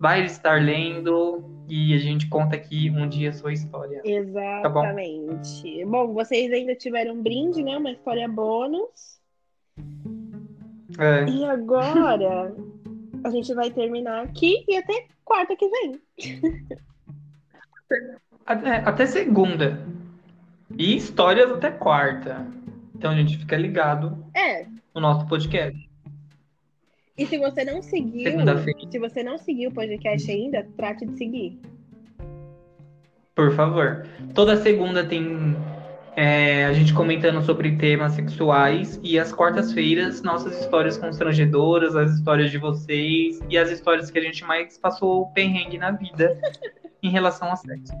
vai 0.00 0.24
estar 0.24 0.60
lendo 0.62 1.44
e 1.68 1.94
a 1.94 1.98
gente 1.98 2.26
conta 2.28 2.56
aqui 2.56 2.90
um 2.90 3.06
dia 3.06 3.28
a 3.28 3.32
sua 3.34 3.52
história. 3.52 4.00
Exatamente. 4.02 5.84
bom? 5.84 6.14
vocês 6.14 6.50
ainda 6.52 6.74
tiveram 6.74 7.14
um 7.14 7.22
brinde, 7.22 7.62
né? 7.62 7.76
Uma 7.76 7.92
história 7.92 8.26
bônus. 8.26 9.20
É, 10.98 11.24
E 11.28 11.44
agora 11.44 12.52
a 13.22 13.30
gente 13.30 13.52
vai 13.54 13.70
terminar 13.70 14.24
aqui 14.24 14.64
e 14.66 14.76
até 14.76 15.06
quarta 15.22 15.54
que 15.54 15.68
vem. 15.68 16.00
até, 18.46 18.76
até 18.78 19.06
segunda. 19.06 19.86
E 20.78 20.96
histórias 20.96 21.50
até 21.52 21.70
quarta. 21.70 22.46
Então 22.94 23.10
a 23.10 23.14
gente 23.16 23.36
fica 23.36 23.56
ligado 23.56 24.24
É. 24.34 24.64
no 24.94 25.00
nosso 25.02 25.26
podcast. 25.26 25.89
E 27.20 27.26
se 27.26 27.36
você 27.36 27.66
não 27.66 27.82
seguiu, 27.82 28.32
se 28.90 28.98
você 28.98 29.22
não 29.22 29.36
seguiu 29.36 29.68
o 29.68 29.74
podcast 29.74 30.30
ainda, 30.30 30.66
trate 30.74 31.04
de 31.04 31.18
seguir. 31.18 31.60
Por 33.34 33.54
favor. 33.54 34.06
Toda 34.34 34.56
segunda 34.56 35.04
tem 35.04 35.54
É, 36.16 36.64
a 36.64 36.72
gente 36.72 36.94
comentando 36.94 37.40
sobre 37.42 37.76
temas 37.76 38.14
sexuais 38.14 38.98
e 39.02 39.18
às 39.18 39.32
quartas-feiras 39.32 40.22
nossas 40.22 40.58
histórias 40.60 40.96
constrangedoras, 40.96 41.94
as 41.94 42.14
histórias 42.14 42.50
de 42.50 42.58
vocês 42.58 43.38
e 43.48 43.56
as 43.56 43.70
histórias 43.70 44.10
que 44.10 44.18
a 44.18 44.22
gente 44.22 44.42
mais 44.44 44.78
passou 44.78 45.26
perrengue 45.28 45.76
na 45.76 45.90
vida 45.92 46.36
em 47.02 47.10
relação 47.10 47.52
a 47.52 47.56
sexo. 47.56 47.92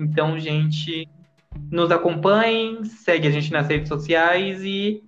Então, 0.00 0.38
gente, 0.38 1.08
nos 1.70 1.90
acompanhem, 1.92 2.84
segue 2.84 3.28
a 3.28 3.30
gente 3.30 3.52
nas 3.52 3.68
redes 3.68 3.88
sociais 3.88 4.62
e 4.62 5.07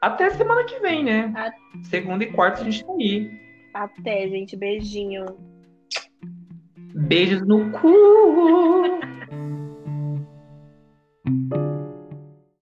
até 0.00 0.30
semana 0.30 0.64
que 0.64 0.78
vem, 0.78 1.02
né? 1.02 1.32
Segunda 1.84 2.22
e 2.24 2.32
quarta 2.32 2.60
a 2.60 2.64
gente 2.64 2.84
tá 2.84 2.92
aí. 2.92 3.30
Até, 3.74 4.28
gente. 4.28 4.56
Beijinho. 4.56 5.26
Beijos 6.94 7.46
no 7.46 7.70
cu! 7.70 8.98